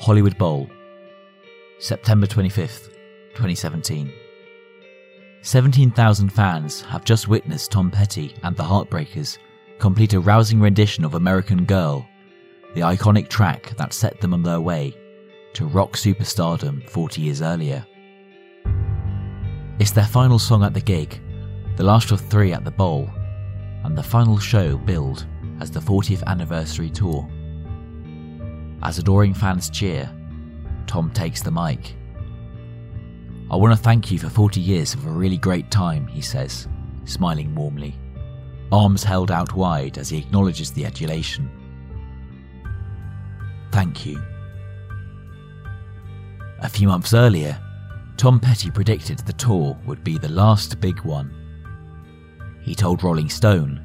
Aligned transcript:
Hollywood 0.00 0.38
Bowl, 0.38 0.70
September 1.80 2.26
25th, 2.26 2.92
2017. 3.34 4.12
17,000 5.42 6.28
fans 6.28 6.82
have 6.82 7.04
just 7.04 7.26
witnessed 7.26 7.72
Tom 7.72 7.90
Petty 7.90 8.34
and 8.44 8.56
the 8.56 8.62
Heartbreakers 8.62 9.38
complete 9.78 10.14
a 10.14 10.20
rousing 10.20 10.60
rendition 10.60 11.04
of 11.04 11.14
American 11.14 11.64
Girl, 11.64 12.08
the 12.74 12.82
iconic 12.82 13.28
track 13.28 13.76
that 13.76 13.92
set 13.92 14.20
them 14.20 14.34
on 14.34 14.42
their 14.42 14.60
way 14.60 14.94
to 15.54 15.66
rock 15.66 15.92
superstardom 15.92 16.88
40 16.88 17.20
years 17.20 17.42
earlier. 17.42 17.84
It's 19.80 19.92
their 19.92 20.06
final 20.06 20.38
song 20.38 20.62
at 20.62 20.74
the 20.74 20.80
gig, 20.80 21.20
the 21.76 21.84
last 21.84 22.12
of 22.12 22.20
three 22.20 22.52
at 22.52 22.64
the 22.64 22.70
Bowl, 22.70 23.10
and 23.84 23.98
the 23.98 24.02
final 24.02 24.38
show 24.38 24.76
billed 24.76 25.26
as 25.60 25.70
the 25.72 25.80
40th 25.80 26.22
anniversary 26.24 26.90
tour. 26.90 27.28
As 28.82 28.98
adoring 28.98 29.34
fans 29.34 29.70
cheer, 29.70 30.10
Tom 30.86 31.10
takes 31.10 31.42
the 31.42 31.50
mic. 31.50 31.94
I 33.50 33.56
want 33.56 33.76
to 33.76 33.82
thank 33.82 34.10
you 34.10 34.18
for 34.18 34.28
40 34.28 34.60
years 34.60 34.94
of 34.94 35.06
a 35.06 35.10
really 35.10 35.38
great 35.38 35.70
time, 35.70 36.06
he 36.06 36.20
says, 36.20 36.68
smiling 37.04 37.54
warmly, 37.54 37.98
arms 38.70 39.02
held 39.02 39.30
out 39.30 39.54
wide 39.54 39.98
as 39.98 40.10
he 40.10 40.18
acknowledges 40.18 40.70
the 40.70 40.84
adulation. 40.84 41.50
Thank 43.72 44.06
you. 44.06 44.22
A 46.60 46.68
few 46.68 46.88
months 46.88 47.14
earlier, 47.14 47.58
Tom 48.16 48.40
Petty 48.40 48.70
predicted 48.70 49.18
the 49.20 49.32
tour 49.34 49.78
would 49.86 50.02
be 50.02 50.18
the 50.18 50.28
last 50.28 50.80
big 50.80 51.00
one. 51.00 51.32
He 52.62 52.74
told 52.74 53.02
Rolling 53.02 53.28
Stone, 53.28 53.80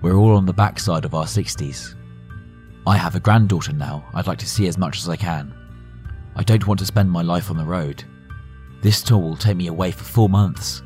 We're 0.00 0.14
all 0.16 0.36
on 0.36 0.46
the 0.46 0.52
backside 0.52 1.04
of 1.04 1.14
our 1.14 1.24
60s. 1.24 1.97
I 2.88 2.96
have 2.96 3.14
a 3.14 3.20
granddaughter 3.20 3.74
now 3.74 4.02
I'd 4.14 4.26
like 4.26 4.38
to 4.38 4.48
see 4.48 4.66
as 4.66 4.78
much 4.78 4.96
as 4.96 5.10
I 5.10 5.16
can. 5.16 5.52
I 6.36 6.42
don't 6.42 6.66
want 6.66 6.80
to 6.80 6.86
spend 6.86 7.10
my 7.10 7.20
life 7.20 7.50
on 7.50 7.58
the 7.58 7.64
road. 7.64 8.02
This 8.80 9.02
tour 9.02 9.18
will 9.18 9.36
take 9.36 9.58
me 9.58 9.66
away 9.66 9.90
for 9.90 10.04
four 10.04 10.30
months. 10.30 10.80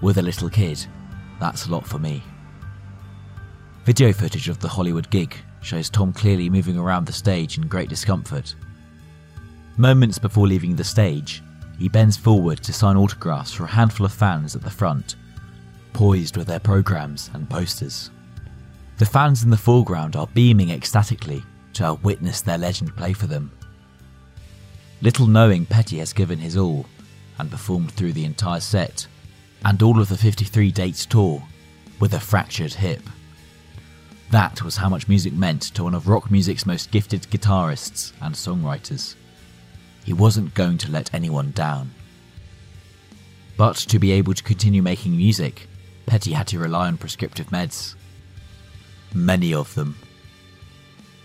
With 0.00 0.16
a 0.16 0.22
little 0.22 0.48
kid, 0.48 0.82
that's 1.38 1.66
a 1.66 1.70
lot 1.70 1.86
for 1.86 1.98
me. 1.98 2.22
Video 3.84 4.14
footage 4.14 4.48
of 4.48 4.60
the 4.60 4.68
Hollywood 4.68 5.10
gig 5.10 5.36
shows 5.60 5.90
Tom 5.90 6.14
clearly 6.14 6.48
moving 6.48 6.78
around 6.78 7.06
the 7.06 7.12
stage 7.12 7.58
in 7.58 7.66
great 7.66 7.90
discomfort. 7.90 8.54
Moments 9.76 10.18
before 10.18 10.46
leaving 10.46 10.74
the 10.74 10.82
stage, 10.82 11.42
he 11.78 11.90
bends 11.90 12.16
forward 12.16 12.62
to 12.62 12.72
sign 12.72 12.96
autographs 12.96 13.52
for 13.52 13.64
a 13.64 13.76
handful 13.76 14.06
of 14.06 14.12
fans 14.14 14.56
at 14.56 14.62
the 14.62 14.70
front, 14.70 15.16
poised 15.92 16.38
with 16.38 16.46
their 16.46 16.60
programs 16.60 17.28
and 17.34 17.50
posters. 17.50 18.10
The 19.00 19.06
fans 19.06 19.42
in 19.42 19.48
the 19.48 19.56
foreground 19.56 20.14
are 20.14 20.26
beaming 20.26 20.70
ecstatically 20.70 21.42
to 21.72 21.84
have 21.84 22.04
witnessed 22.04 22.44
their 22.44 22.58
legend 22.58 22.94
play 22.98 23.14
for 23.14 23.26
them. 23.26 23.50
Little 25.00 25.26
knowing 25.26 25.64
Petty 25.64 26.00
has 26.00 26.12
given 26.12 26.38
his 26.38 26.54
all 26.54 26.84
and 27.38 27.50
performed 27.50 27.92
through 27.92 28.12
the 28.12 28.26
entire 28.26 28.60
set 28.60 29.06
and 29.64 29.82
all 29.82 30.02
of 30.02 30.10
the 30.10 30.18
53 30.18 30.70
dates 30.70 31.06
tour 31.06 31.42
with 31.98 32.12
a 32.12 32.20
fractured 32.20 32.74
hip. 32.74 33.00
That 34.32 34.62
was 34.62 34.76
how 34.76 34.90
much 34.90 35.08
music 35.08 35.32
meant 35.32 35.62
to 35.76 35.84
one 35.84 35.94
of 35.94 36.06
rock 36.06 36.30
music's 36.30 36.66
most 36.66 36.90
gifted 36.90 37.22
guitarists 37.22 38.12
and 38.20 38.34
songwriters. 38.34 39.14
He 40.04 40.12
wasn't 40.12 40.52
going 40.52 40.76
to 40.76 40.90
let 40.90 41.14
anyone 41.14 41.52
down. 41.52 41.90
But 43.56 43.76
to 43.76 43.98
be 43.98 44.12
able 44.12 44.34
to 44.34 44.42
continue 44.42 44.82
making 44.82 45.16
music, 45.16 45.68
Petty 46.04 46.32
had 46.32 46.48
to 46.48 46.58
rely 46.58 46.88
on 46.88 46.98
prescriptive 46.98 47.46
meds. 47.46 47.94
Many 49.14 49.54
of 49.54 49.74
them. 49.74 49.96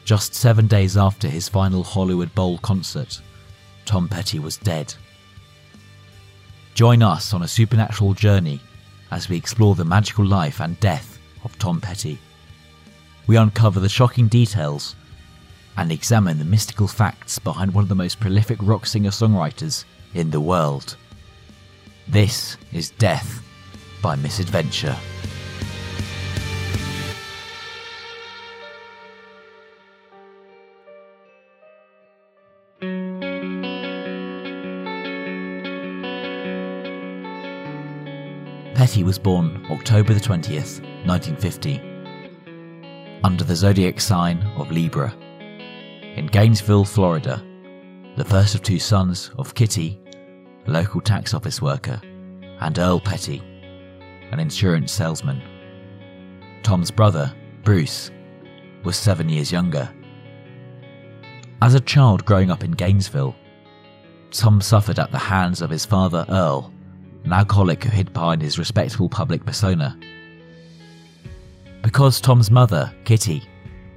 Just 0.05 0.35
seven 0.35 0.67
days 0.67 0.97
after 0.97 1.27
his 1.27 1.49
final 1.49 1.83
Hollywood 1.83 2.33
Bowl 2.35 2.57
concert, 2.59 3.21
Tom 3.85 4.07
Petty 4.07 4.39
was 4.39 4.57
dead. 4.57 4.93
Join 6.73 7.01
us 7.01 7.33
on 7.33 7.41
a 7.41 7.47
supernatural 7.47 8.13
journey 8.13 8.59
as 9.11 9.29
we 9.29 9.37
explore 9.37 9.75
the 9.75 9.85
magical 9.85 10.25
life 10.25 10.59
and 10.59 10.79
death 10.79 11.19
of 11.43 11.57
Tom 11.57 11.79
Petty. 11.79 12.19
We 13.27 13.37
uncover 13.37 13.79
the 13.79 13.89
shocking 13.89 14.27
details 14.27 14.95
and 15.77 15.91
examine 15.91 16.37
the 16.37 16.45
mystical 16.45 16.87
facts 16.87 17.39
behind 17.39 17.73
one 17.73 17.83
of 17.83 17.89
the 17.89 17.95
most 17.95 18.19
prolific 18.19 18.59
rock 18.61 18.85
singer 18.85 19.09
songwriters 19.09 19.85
in 20.13 20.31
the 20.31 20.41
world. 20.41 20.95
This 22.07 22.57
is 22.71 22.91
Death 22.91 23.41
by 24.01 24.15
Misadventure. 24.15 24.95
Petty 38.75 39.05
was 39.05 39.17
born 39.17 39.65
October 39.71 40.13
the 40.13 40.19
20th, 40.19 40.81
1950, 41.07 41.79
under 43.23 43.45
the 43.45 43.55
zodiac 43.55 44.01
sign 44.01 44.39
of 44.57 44.69
Libra, 44.69 45.15
in 46.17 46.27
Gainesville, 46.27 46.83
Florida, 46.83 47.41
the 48.17 48.25
first 48.25 48.53
of 48.53 48.61
two 48.61 48.77
sons 48.77 49.31
of 49.37 49.55
Kitty, 49.55 49.97
a 50.67 50.71
local 50.71 50.99
tax 50.99 51.33
office 51.33 51.61
worker, 51.61 52.01
and 52.59 52.77
Earl 52.77 52.99
Petty, 52.99 53.41
an 54.33 54.41
insurance 54.41 54.91
salesman. 54.91 55.41
Tom's 56.61 56.91
brother, 56.91 57.33
Bruce, 57.63 58.11
was 58.83 58.97
seven 58.97 59.29
years 59.29 59.53
younger. 59.53 59.89
As 61.61 61.75
a 61.75 61.79
child 61.79 62.25
growing 62.25 62.51
up 62.51 62.61
in 62.61 62.71
Gainesville, 62.71 63.37
Tom 64.31 64.59
suffered 64.59 64.99
at 64.99 65.13
the 65.13 65.17
hands 65.17 65.61
of 65.61 65.69
his 65.69 65.85
father, 65.85 66.25
Earl, 66.27 66.73
an 67.25 67.33
alcoholic 67.33 67.83
who 67.83 67.89
hid 67.89 68.13
behind 68.13 68.41
his 68.41 68.59
respectable 68.59 69.09
public 69.09 69.45
persona. 69.45 69.97
Because 71.81 72.21
Tom's 72.21 72.49
mother, 72.49 72.93
Kitty, 73.03 73.43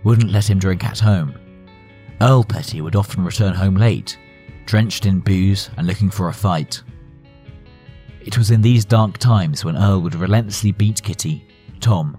wouldn't 0.05 0.33
let 0.33 0.49
him 0.49 0.59
drink 0.59 0.85
at 0.85 0.99
home, 0.99 1.35
Earl 2.21 2.43
Petty 2.43 2.81
would 2.81 2.97
often 2.97 3.25
return 3.25 3.55
home 3.55 3.77
late, 3.77 4.19
drenched 4.67 5.07
in 5.07 5.21
booze 5.21 5.71
and 5.77 5.87
looking 5.87 6.11
for 6.11 6.29
a 6.29 6.35
fight. 6.35 6.83
It 8.21 8.37
was 8.37 8.51
in 8.51 8.61
these 8.61 8.85
dark 8.85 9.19
times 9.19 9.65
when 9.65 9.77
Earl 9.77 10.01
would 10.03 10.15
relentlessly 10.15 10.73
beat 10.73 11.03
Kitty, 11.03 11.47
Tom, 11.81 12.17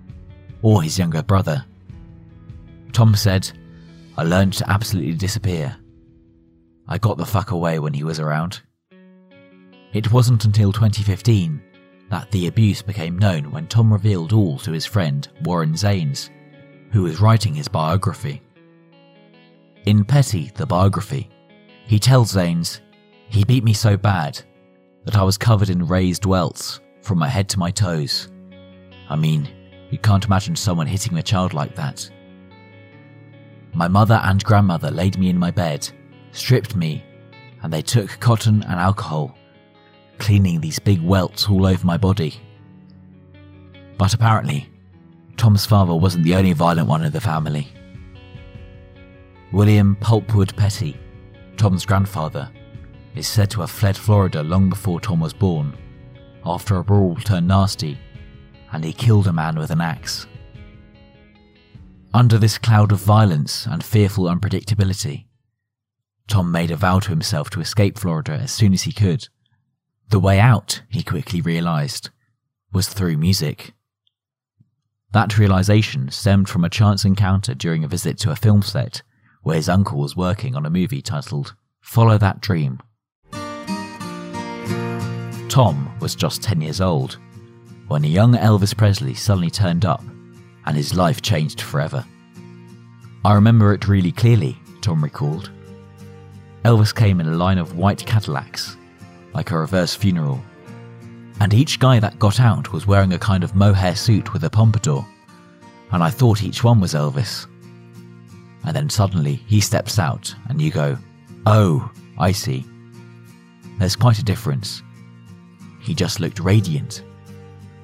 or 0.62 0.82
his 0.82 0.98
younger 0.98 1.22
brother. 1.22 1.66
Tom 2.94 3.16
said, 3.16 3.52
I 4.18 4.24
learned 4.24 4.54
to 4.54 4.70
absolutely 4.70 5.14
disappear. 5.14 5.76
I 6.88 6.98
got 6.98 7.18
the 7.18 7.26
fuck 7.26 7.52
away 7.52 7.80
when 7.80 7.94
he 7.94 8.04
was 8.04 8.20
around. 8.20 8.62
It 9.92 10.12
wasn't 10.12 10.46
until 10.46 10.72
2015 10.72 11.62
that 12.10 12.30
the 12.30 12.46
abuse 12.46 12.82
became 12.82 13.18
known 13.18 13.50
when 13.50 13.68
Tom 13.68 13.92
revealed 13.92 14.34
all 14.34 14.60
to 14.60 14.72
his 14.72 14.86
friend 14.86 15.28
Warren 15.44 15.74
Zanes, 15.74 16.30
who 16.92 17.04
was 17.04 17.20
writing 17.20 17.56
his 17.56 17.68
biography. 17.68 18.42
In 19.86 20.06
Petty, 20.06 20.52
the 20.56 20.68
biography, 20.68 21.30
he 21.88 21.98
tells 21.98 22.34
Zanes, 22.34 22.82
He 23.30 23.44
beat 23.44 23.64
me 23.64 23.74
so 23.74 23.98
bad 23.98 24.40
that 25.06 25.16
I 25.16 25.24
was 25.24 25.40
covered 25.40 25.70
in 25.72 25.88
raised 25.88 26.26
welts 26.26 26.82
from 27.02 27.18
my 27.18 27.28
head 27.28 27.50
to 27.50 27.60
my 27.60 27.72
toes. 27.72 28.30
I 29.10 29.16
mean, 29.16 29.50
you 29.90 29.98
can't 29.98 30.26
imagine 30.26 30.56
someone 30.56 30.86
hitting 30.86 31.18
a 31.18 31.24
child 31.24 31.54
like 31.54 31.74
that. 31.76 32.08
My 33.74 33.88
mother 33.88 34.22
and 34.24 34.44
grandmother 34.44 34.92
laid 34.92 35.18
me 35.18 35.30
in 35.30 35.40
my 35.40 35.50
bed, 35.50 35.90
stripped 36.32 36.76
me, 36.76 37.04
and 37.64 37.74
they 37.74 37.82
took 37.82 38.20
cotton 38.20 38.62
and 38.64 38.80
alcohol 38.80 39.36
cleaning 40.20 40.62
these 40.62 40.80
big 40.80 41.02
welts 41.02 41.50
all 41.50 41.66
over 41.66 41.86
my 41.86 41.98
body. 41.98 42.36
But 43.98 44.14
apparently, 44.14 44.70
Tom's 45.38 45.66
father 45.66 45.96
wasn't 45.96 46.26
the 46.26 46.36
only 46.36 46.54
violent 46.54 46.88
one 46.88 47.04
in 47.04 47.12
the 47.12 47.22
family. 47.22 47.68
William 49.52 49.96
Pulpwood 50.00 50.56
Petty, 50.56 50.98
Tom's 51.58 51.86
grandfather, 51.86 52.52
is 53.16 53.28
said 53.28 53.50
to 53.52 53.62
have 53.62 53.72
fled 53.72 53.98
Florida 53.98 54.44
long 54.44 54.70
before 54.70 55.00
Tom 55.00 55.20
was 55.20 55.34
born, 55.34 55.76
after 56.46 56.78
a 56.78 56.84
brawl 56.84 57.16
turned 57.16 57.48
nasty, 57.48 57.98
and 58.72 58.84
he 58.84 58.94
killed 58.94 59.28
a 59.28 59.34
man 59.34 59.58
with 59.58 59.72
an 59.72 59.82
axe. 59.82 60.28
Under 62.14 62.38
this 62.38 62.58
cloud 62.58 62.92
of 62.92 63.00
violence 63.00 63.66
and 63.66 63.84
fearful 63.84 64.26
unpredictability, 64.26 65.26
Tom 66.28 66.52
made 66.52 66.72
a 66.72 66.76
vow 66.76 67.00
to 67.00 67.10
himself 67.10 67.50
to 67.50 67.62
escape 67.62 67.98
Florida 67.98 68.34
as 68.34 68.52
soon 68.52 68.74
as 68.74 68.84
he 68.84 68.92
could 68.92 69.28
the 70.10 70.20
way 70.20 70.40
out, 70.40 70.82
he 70.90 71.04
quickly 71.04 71.42
realised, 71.42 72.10
was 72.72 72.88
through 72.88 73.18
music. 73.18 73.74
That 75.12 75.38
realisation 75.38 76.10
stemmed 76.10 76.50
from 76.50 76.64
a 76.64 76.70
chance 76.70 77.06
encounter 77.06 77.54
during 77.54 77.84
a 77.84 77.88
visit 77.88 78.18
to 78.20 78.32
a 78.32 78.36
film 78.36 78.62
set 78.62 79.02
where 79.44 79.56
his 79.56 79.70
uncle 79.70 80.00
was 80.00 80.16
working 80.16 80.56
on 80.56 80.66
a 80.66 80.70
movie 80.70 81.02
titled 81.02 81.56
Follow 81.82 82.18
That 82.18 82.42
Dream. 82.42 82.80
Tom 85.48 85.92
was 86.00 86.16
just 86.16 86.44
10 86.44 86.62
years 86.62 86.82
old 86.82 87.18
when 87.88 88.04
a 88.04 88.08
young 88.08 88.34
Elvis 88.34 88.78
Presley 88.78 89.16
suddenly 89.16 89.50
turned 89.50 89.86
up 89.86 90.04
and 90.66 90.76
his 90.78 90.96
life 90.96 91.22
changed 91.22 91.62
forever. 91.62 92.06
I 93.26 93.34
remember 93.34 93.74
it 93.74 93.88
really 93.88 94.12
clearly, 94.12 94.58
Tom 94.82 95.04
recalled. 95.04 95.52
Elvis 96.64 96.94
came 96.94 97.20
in 97.20 97.28
a 97.28 97.36
line 97.36 97.58
of 97.58 97.78
white 97.78 98.06
Cadillacs, 98.06 98.76
like 99.34 99.52
a 99.52 99.58
reverse 99.58 99.96
funeral. 99.96 100.42
And 101.40 101.54
each 101.54 101.80
guy 101.80 102.00
that 102.00 102.20
got 102.20 102.40
out 102.40 102.74
was 102.74 102.88
wearing 102.88 103.14
a 103.14 103.20
kind 103.20 103.44
of 103.44 103.56
mohair 103.56 103.96
suit 103.96 104.34
with 104.34 104.44
a 104.44 104.50
pompadour, 104.50 105.06
and 105.92 106.04
I 106.04 106.10
thought 106.10 106.44
each 106.44 106.64
one 106.64 106.80
was 106.80 106.94
Elvis. 106.94 107.48
And 108.64 108.76
then 108.76 108.90
suddenly 108.90 109.36
he 109.48 109.62
steps 109.62 110.00
out, 110.00 110.34
and 110.50 110.62
you 110.62 110.72
go, 110.72 110.98
Oh, 111.46 111.90
I 112.18 112.32
see. 112.32 112.66
There's 113.80 113.96
quite 113.96 114.20
a 114.20 114.24
difference. 114.24 114.84
He 115.80 115.96
just 115.96 116.20
looked 116.20 116.40
radiant, 116.40 117.04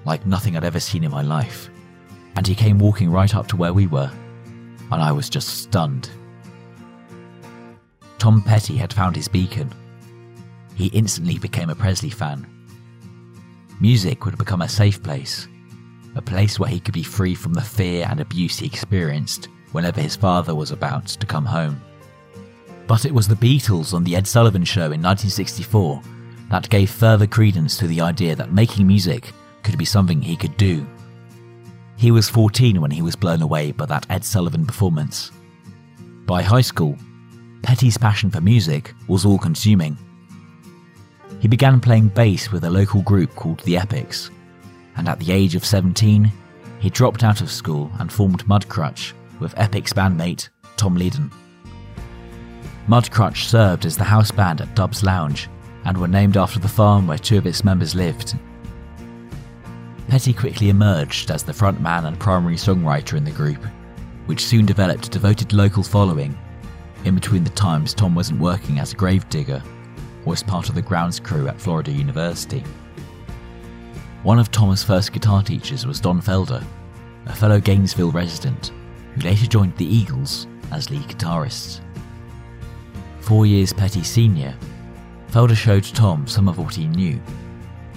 like 0.03 0.25
nothing 0.25 0.57
I'd 0.57 0.65
ever 0.65 0.79
seen 0.79 1.03
in 1.03 1.11
my 1.11 1.21
life. 1.21 1.69
And 2.35 2.45
he 2.45 2.53
came 2.53 2.77
walking 2.77 3.09
right 3.09 3.33
up 3.33 3.47
to 3.47 3.55
where 3.55 3.73
we 3.73 3.87
were, 3.87 4.11
and 4.91 5.01
I 5.01 5.13
was 5.13 5.29
just 5.29 5.63
stunned. 5.63 6.09
Tom 8.17 8.41
Petty 8.41 8.75
had 8.75 8.91
found 8.91 9.15
his 9.15 9.29
beacon. 9.29 9.71
He 10.75 10.87
instantly 10.87 11.37
became 11.37 11.69
a 11.69 11.75
Presley 11.75 12.09
fan. 12.09 12.45
Music 13.79 14.25
would 14.25 14.37
become 14.37 14.61
a 14.61 14.69
safe 14.69 15.01
place, 15.01 15.47
a 16.15 16.21
place 16.21 16.59
where 16.59 16.69
he 16.69 16.79
could 16.79 16.93
be 16.93 17.03
free 17.03 17.35
from 17.35 17.53
the 17.53 17.61
fear 17.61 18.05
and 18.09 18.19
abuse 18.19 18.59
he 18.59 18.65
experienced 18.65 19.49
whenever 19.71 20.01
his 20.01 20.15
father 20.15 20.55
was 20.55 20.71
about 20.71 21.07
to 21.07 21.25
come 21.25 21.45
home. 21.45 21.81
But 22.87 23.05
it 23.05 23.13
was 23.13 23.27
the 23.27 23.35
Beatles 23.35 23.93
on 23.93 24.03
The 24.03 24.15
Ed 24.15 24.27
Sullivan 24.27 24.63
Show 24.63 24.91
in 24.91 25.01
1964 25.01 26.01
that 26.49 26.69
gave 26.69 26.89
further 26.89 27.27
credence 27.27 27.77
to 27.77 27.87
the 27.87 28.01
idea 28.01 28.35
that 28.35 28.53
making 28.53 28.87
music 28.87 29.33
could 29.63 29.77
be 29.77 29.85
something 29.85 30.21
he 30.21 30.37
could 30.37 30.55
do. 30.57 30.85
He 31.97 32.11
was 32.11 32.29
14 32.29 32.79
when 32.79 32.91
he 32.91 33.01
was 33.01 33.15
blown 33.15 33.41
away 33.41 33.71
by 33.71 33.85
that 33.87 34.05
Ed 34.09 34.23
Sullivan 34.23 34.65
performance. 34.65 35.31
By 36.25 36.41
high 36.41 36.61
school, 36.61 36.97
Petty's 37.63 37.97
passion 37.97 38.29
for 38.29 38.41
music 38.41 38.93
was 39.07 39.25
all 39.25 39.39
consuming. 39.39 39.97
He 41.45 41.47
began 41.47 41.79
playing 41.79 42.07
bass 42.07 42.51
with 42.51 42.63
a 42.63 42.71
local 42.71 43.03
group 43.03 43.35
called 43.35 43.59
the 43.59 43.77
Epics, 43.77 44.31
and 44.97 45.07
at 45.07 45.19
the 45.19 45.31
age 45.31 45.53
of 45.53 45.63
17, 45.63 46.31
he 46.79 46.89
dropped 46.89 47.23
out 47.23 47.39
of 47.39 47.51
school 47.51 47.91
and 47.99 48.11
formed 48.11 48.43
Mudcrutch 48.47 49.13
with 49.39 49.53
Epics 49.55 49.93
bandmate 49.93 50.49
Tom 50.75 50.97
Leadon. 50.97 51.31
Mudcrutch 52.87 53.43
served 53.43 53.85
as 53.85 53.95
the 53.95 54.03
house 54.03 54.31
band 54.31 54.59
at 54.59 54.73
Dub's 54.73 55.03
Lounge 55.03 55.47
and 55.83 55.95
were 55.95 56.07
named 56.07 56.35
after 56.35 56.57
the 56.57 56.67
farm 56.67 57.05
where 57.05 57.19
two 57.19 57.37
of 57.37 57.45
its 57.45 57.63
members 57.63 57.93
lived. 57.93 58.33
Petty 60.07 60.33
quickly 60.33 60.69
emerged 60.69 61.29
as 61.29 61.43
the 61.43 61.53
frontman 61.53 62.07
and 62.07 62.19
primary 62.19 62.55
songwriter 62.55 63.17
in 63.17 63.23
the 63.23 63.29
group, 63.29 63.63
which 64.25 64.43
soon 64.43 64.65
developed 64.65 65.05
a 65.05 65.11
devoted 65.11 65.53
local 65.53 65.83
following. 65.83 66.35
In 67.03 67.13
between 67.13 67.43
the 67.43 67.51
times 67.51 67.93
Tom 67.93 68.15
wasn't 68.15 68.41
working 68.41 68.79
as 68.79 68.93
a 68.93 68.95
gravedigger 68.95 69.61
or 70.25 70.33
as 70.33 70.43
part 70.43 70.69
of 70.69 70.75
the 70.75 70.81
grounds 70.81 71.19
crew 71.19 71.47
at 71.47 71.59
Florida 71.59 71.91
University. 71.91 72.63
One 74.23 74.39
of 74.39 74.51
Thomas' 74.51 74.83
first 74.83 75.13
guitar 75.13 75.43
teachers 75.43 75.85
was 75.85 75.99
Don 75.99 76.21
Felder, 76.21 76.63
a 77.27 77.35
fellow 77.35 77.59
Gainesville 77.59 78.11
resident 78.11 78.71
who 79.13 79.21
later 79.21 79.45
joined 79.45 79.77
the 79.77 79.85
Eagles 79.85 80.47
as 80.71 80.89
lead 80.89 81.03
guitarist. 81.03 81.81
Four 83.19 83.45
years 83.45 83.71
Petty 83.71 84.03
senior, 84.03 84.55
Felder 85.31 85.55
showed 85.55 85.83
Tom 85.83 86.27
some 86.27 86.47
of 86.47 86.57
what 86.57 86.75
he 86.75 86.87
knew, 86.87 87.21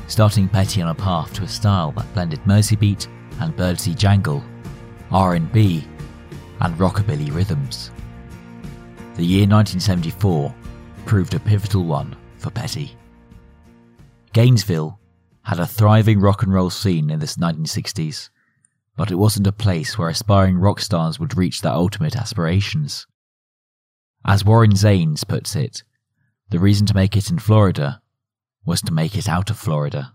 starting 0.07 0.49
Petty 0.49 0.83
on 0.83 0.89
a 0.89 0.95
path 0.95 1.33
to 1.35 1.45
a 1.45 1.49
style 1.49 1.93
that 1.93 2.13
blended 2.15 2.41
Merseybeat 2.45 3.07
and 3.41 3.57
Byrdsy 3.57 3.97
jangle, 3.97 4.43
R&B, 5.11 5.87
and 6.61 6.75
rockabilly 6.77 7.33
rhythms. 7.33 7.91
The 9.15 9.25
year 9.25 9.47
1974 9.47 10.55
proved 11.09 11.33
a 11.33 11.41
pivotal 11.41 11.85
one 11.85 12.15
for 12.37 12.51
Petty. 12.51 12.95
Gainesville 14.35 15.01
had 15.43 15.59
a 15.59 15.67
thriving 15.67 16.21
rock 16.21 16.43
and 16.43 16.53
roll 16.53 16.69
scene 16.69 17.09
in 17.09 17.19
the 17.19 17.25
1960s, 17.25 18.29
but 18.95 19.11
it 19.11 19.15
wasn't 19.15 19.47
a 19.47 19.53
place 19.53 19.97
where 19.97 20.11
aspiring 20.11 20.59
rock 20.59 20.81
stars 20.81 21.19
would 21.19 21.35
reach 21.35 21.63
their 21.63 21.73
ultimate 21.73 22.15
aspirations. 22.15 23.07
As 24.23 24.45
Warren 24.45 24.73
Zanes 24.73 25.27
puts 25.27 25.57
it, 25.57 25.83
the 26.51 26.59
reason 26.59 26.87
to 26.87 26.95
make 26.95 27.17
it 27.17 27.31
in 27.31 27.39
Florida 27.39 28.03
was 28.67 28.83
to 28.83 28.93
make 28.93 29.17
it 29.17 29.31
out 29.31 29.49
of 29.49 29.57
Florida. 29.57 30.13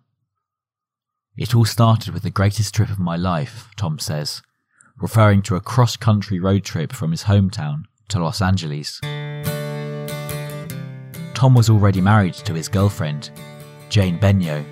It 1.36 1.56
all 1.56 1.66
started 1.66 2.14
with 2.14 2.22
the 2.22 2.30
greatest 2.30 2.76
trip 2.76 2.92
of 2.92 3.00
my 3.00 3.16
life, 3.16 3.72
Tom 3.78 3.98
says, 3.98 4.44
referring 5.02 5.42
to 5.44 5.56
a 5.56 5.60
cross 5.60 5.98
country 5.98 6.40
road 6.40 6.64
trip 6.64 6.94
from 6.94 7.10
his 7.10 7.24
hometown 7.24 7.86
to 8.10 8.20
Los 8.20 8.44
Angeles. 8.44 9.02
Tom 11.34 11.54
was 11.56 11.70
already 11.70 12.02
married 12.02 12.34
to 12.36 12.54
his 12.54 12.68
girlfriend, 12.68 13.32
Jane 13.90 14.20
Benyo, 14.20 14.64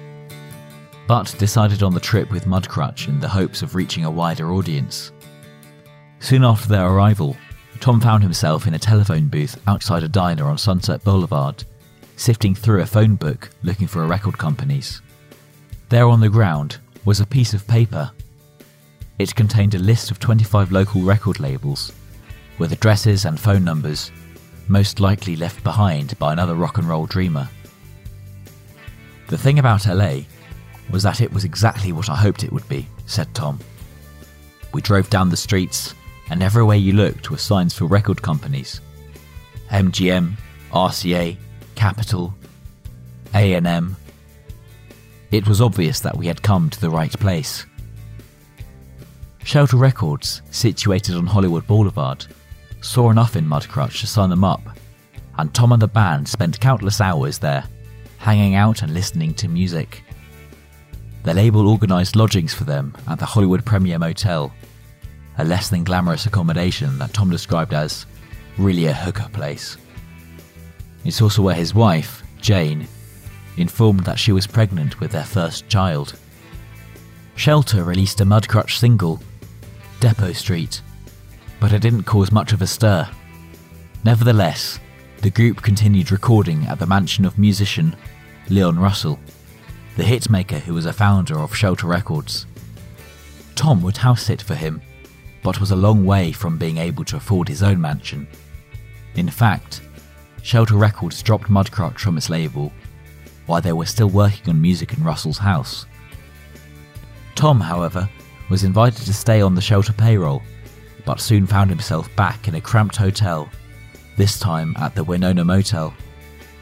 but 1.08 1.36
decided 1.38 1.84
on 1.84 1.94
the 1.94 2.00
trip 2.00 2.32
with 2.32 2.46
Mudcrutch 2.46 3.08
in 3.08 3.20
the 3.20 3.28
hopes 3.28 3.62
of 3.62 3.76
reaching 3.76 4.06
a 4.06 4.12
wider 4.12 4.52
audience. 4.52 5.12
Soon 6.20 6.44
after 6.44 6.70
their 6.70 6.88
arrival, 6.88 7.36
Tom 7.80 8.00
found 8.00 8.22
himself 8.22 8.68
in 8.68 8.76
a 8.76 8.80
telephone 8.80 9.28
booth 9.28 9.60
outside 9.68 10.04
a 10.04 10.08
diner 10.08 10.46
on 10.46 10.58
Sunset 10.58 11.04
Boulevard, 11.04 11.64
sifting 12.16 12.54
through 12.54 12.82
a 12.82 12.86
phone 12.86 13.16
book 13.16 13.50
looking 13.64 13.88
for 13.88 14.06
record 14.06 14.38
companies. 14.38 15.02
There 15.90 16.08
on 16.08 16.22
the 16.22 16.30
ground 16.30 16.78
was 17.04 17.20
a 17.20 17.26
piece 17.26 17.54
of 17.54 17.68
paper. 17.68 18.12
It 19.18 19.36
contained 19.36 19.74
a 19.74 19.80
list 19.80 20.12
of 20.12 20.20
25 20.20 20.72
local 20.72 21.02
record 21.02 21.40
labels, 21.40 21.92
with 22.60 22.72
addresses 22.72 23.26
and 23.26 23.40
phone 23.40 23.64
numbers, 23.64 24.12
most 24.68 25.00
likely 25.00 25.36
left 25.36 25.64
behind 25.64 26.18
by 26.20 26.34
another 26.34 26.56
rock 26.56 26.78
and 26.78 26.88
roll 26.88 27.06
dreamer. 27.06 27.50
The 29.28 29.38
thing 29.38 29.60
about 29.60 29.88
LA 29.88 30.22
was 30.90 31.04
that 31.04 31.22
it 31.22 31.32
was 31.32 31.46
exactly 31.46 31.92
what 31.92 32.10
I 32.10 32.16
hoped 32.16 32.44
it 32.44 32.52
would 32.52 32.68
be, 32.68 32.88
said 33.06 33.34
Tom. 33.34 33.60
We 34.74 34.82
drove 34.82 35.10
down 35.10 35.30
the 35.30 35.38
streets, 35.38 35.94
and 36.30 36.42
everywhere 36.44 36.78
you 36.78 36.94
looked 36.94 37.32
were 37.32 37.38
signs 37.38 37.74
for 37.74 37.86
record 37.86 38.22
companies. 38.22 38.82
MGM, 39.70 40.34
RCA, 40.72 41.38
Capitol, 41.76 42.34
A&M. 43.34 43.96
It 45.32 45.48
was 45.48 45.62
obvious 45.62 46.02
that 46.02 46.18
we 46.18 46.28
had 46.28 46.42
come 46.42 46.70
to 46.70 46.82
the 46.82 46.90
right 46.90 47.12
place. 47.20 47.66
Shelter 49.44 49.78
Records, 49.78 50.42
situated 50.52 51.16
on 51.16 51.26
Hollywood 51.26 51.66
Boulevard, 51.66 52.26
saw 52.82 53.10
enough 53.10 53.36
in 53.36 53.46
Mudcrutch 53.46 54.02
to 54.02 54.08
sign 54.08 54.30
them 54.30 54.44
up, 54.44 54.62
and 55.38 55.54
Tom 55.54 55.72
and 55.72 55.82
the 55.82 55.88
band 55.88 56.28
spent 56.28 56.60
countless 56.60 57.00
hours 57.00 57.40
there, 57.40 57.64
hanging 58.18 58.56
out 58.56 58.82
and 58.82 58.94
listening 58.94 59.34
to 59.36 59.48
music. 59.48 60.04
The 61.24 61.34
label 61.34 61.70
organised 61.70 62.16
lodgings 62.16 62.54
for 62.54 62.64
them 62.64 62.96
at 63.08 63.20
the 63.20 63.26
Hollywood 63.26 63.64
Premier 63.64 64.00
Motel 64.00 64.52
a 65.38 65.44
less 65.44 65.70
than 65.70 65.84
glamorous 65.84 66.26
accommodation 66.26 66.98
that 67.00 67.14
Tom 67.14 67.30
described 67.30 67.74
as 67.74 68.06
really 68.58 68.86
a 68.86 68.94
hooker 68.94 69.30
place. 69.34 69.78
It's 71.04 71.22
also 71.22 71.42
where 71.42 71.56
his 71.56 71.74
wife, 71.74 72.24
Jane, 72.40 72.88
informed 73.58 74.02
that 74.02 74.20
she 74.20 74.32
was 74.32 74.46
pregnant 74.46 75.00
with 75.00 75.12
their 75.12 75.24
first 75.24 75.68
child. 75.68 76.18
Shelter 77.36 77.84
released 77.84 78.22
a 78.22 78.26
Mudcrutch 78.26 78.78
single, 78.78 79.20
Depot 80.00 80.34
Street, 80.34 80.82
but 81.62 81.72
it 81.72 81.82
didn't 81.82 82.04
cause 82.04 82.30
much 82.30 82.52
of 82.52 82.62
a 82.62 82.68
stir. 82.68 83.10
Nevertheless, 84.04 84.82
the 85.22 85.30
group 85.30 85.62
continued 85.62 86.12
recording 86.12 86.66
at 86.66 86.80
the 86.80 86.86
mansion 86.86 87.24
of 87.24 87.38
musician 87.38 87.96
Leon 88.50 88.78
Russell, 88.78 89.18
the 89.96 90.04
hitmaker 90.04 90.60
who 90.60 90.74
was 90.74 90.86
a 90.86 90.92
founder 90.92 91.40
of 91.40 91.56
Shelter 91.56 91.88
Records. 91.88 92.46
Tom 93.56 93.82
would 93.84 93.96
house 93.96 94.24
sit 94.24 94.42
for 94.42 94.56
him 94.56 94.82
but 95.44 95.60
was 95.60 95.72
a 95.72 95.76
long 95.76 96.06
way 96.06 96.32
from 96.32 96.58
being 96.58 96.78
able 96.78 97.04
to 97.06 97.18
afford 97.18 97.48
his 97.48 97.64
own 97.64 97.80
mansion. 97.80 98.28
In 99.16 99.30
fact, 99.30 99.82
Shelter 100.44 100.76
Records 100.76 101.22
dropped 101.22 101.50
Mudcrutch 101.50 102.00
from 102.00 102.18
its 102.18 102.30
label 102.30 102.72
while 103.46 103.62
they 103.62 103.74
were 103.74 103.86
still 103.86 104.10
working 104.10 104.50
on 104.50 104.62
music 104.62 104.94
in 104.94 105.04
Russell's 105.04 105.38
house. 105.38 105.86
Tom, 107.36 107.60
however, 107.60 108.10
was 108.50 108.64
invited 108.64 109.06
to 109.06 109.14
stay 109.14 109.42
on 109.42 109.56
the 109.56 109.62
Shelter 109.62 109.94
payroll, 109.94 110.44
but 111.12 111.20
soon 111.20 111.46
found 111.46 111.70
himself 111.70 112.08
back 112.16 112.48
in 112.48 112.56
a 112.56 112.62
cramped 112.62 112.96
hotel, 112.96 113.50
this 114.16 114.40
time 114.40 114.74
at 114.80 114.96
the 114.96 115.04
Winona 115.04 115.44
Motel, 115.44 115.94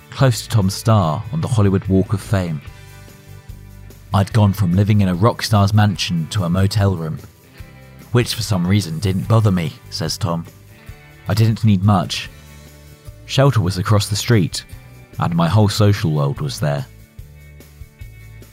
close 0.10 0.42
to 0.42 0.50
Tom's 0.50 0.74
star 0.74 1.24
on 1.32 1.40
the 1.40 1.48
Hollywood 1.48 1.86
Walk 1.86 2.14
of 2.14 2.20
Fame. 2.20 2.60
I'd 4.12 4.34
gone 4.34 4.54
from 4.54 4.76
living 4.76 5.02
in 5.02 5.08
a 5.08 5.14
rock 5.14 5.44
star's 5.44 5.72
mansion 5.72 6.26
to 6.30 6.46
a 6.46 6.50
motel 6.50 6.96
room 6.96 7.20
which 8.12 8.34
for 8.34 8.42
some 8.42 8.66
reason 8.66 8.98
didn't 8.98 9.28
bother 9.28 9.52
me, 9.52 9.72
says 9.92 10.18
Tom. 10.18 10.48
I 11.28 11.36
didn't 11.36 11.64
need 11.64 11.84
much. 11.84 12.28
Shelter 13.28 13.62
was 13.62 13.78
across 13.78 14.10
the 14.10 14.16
street, 14.16 14.66
and 15.20 15.36
my 15.36 15.48
whole 15.48 15.70
social 15.70 16.12
world 16.12 16.42
was 16.42 16.60
there. 16.60 16.88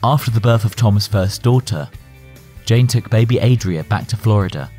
After 0.05 0.31
the 0.31 0.41
birth 0.41 0.67
of 0.67 0.77
Tom's 0.77 1.07
first 1.07 1.43
daughter, 1.43 1.89
Jane 2.67 2.87
took 2.87 3.09
baby 3.09 3.41
Adria 3.41 3.83
back 3.85 4.07
to 4.09 4.17
Florida, 4.19 4.71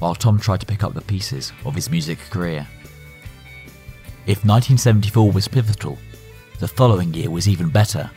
while 0.00 0.14
Tom 0.14 0.38
tried 0.38 0.60
to 0.60 0.66
pick 0.66 0.82
up 0.82 0.92
the 0.92 1.00
pieces 1.02 1.52
of 1.64 1.74
his 1.74 1.90
music 1.90 2.18
career. 2.30 2.66
If 4.26 4.44
1974 4.44 5.30
was 5.30 5.48
pivotal, 5.48 5.96
the 6.58 6.68
following 6.68 7.14
year 7.14 7.30
was 7.30 7.48
even 7.48 7.68
better. 7.68 8.10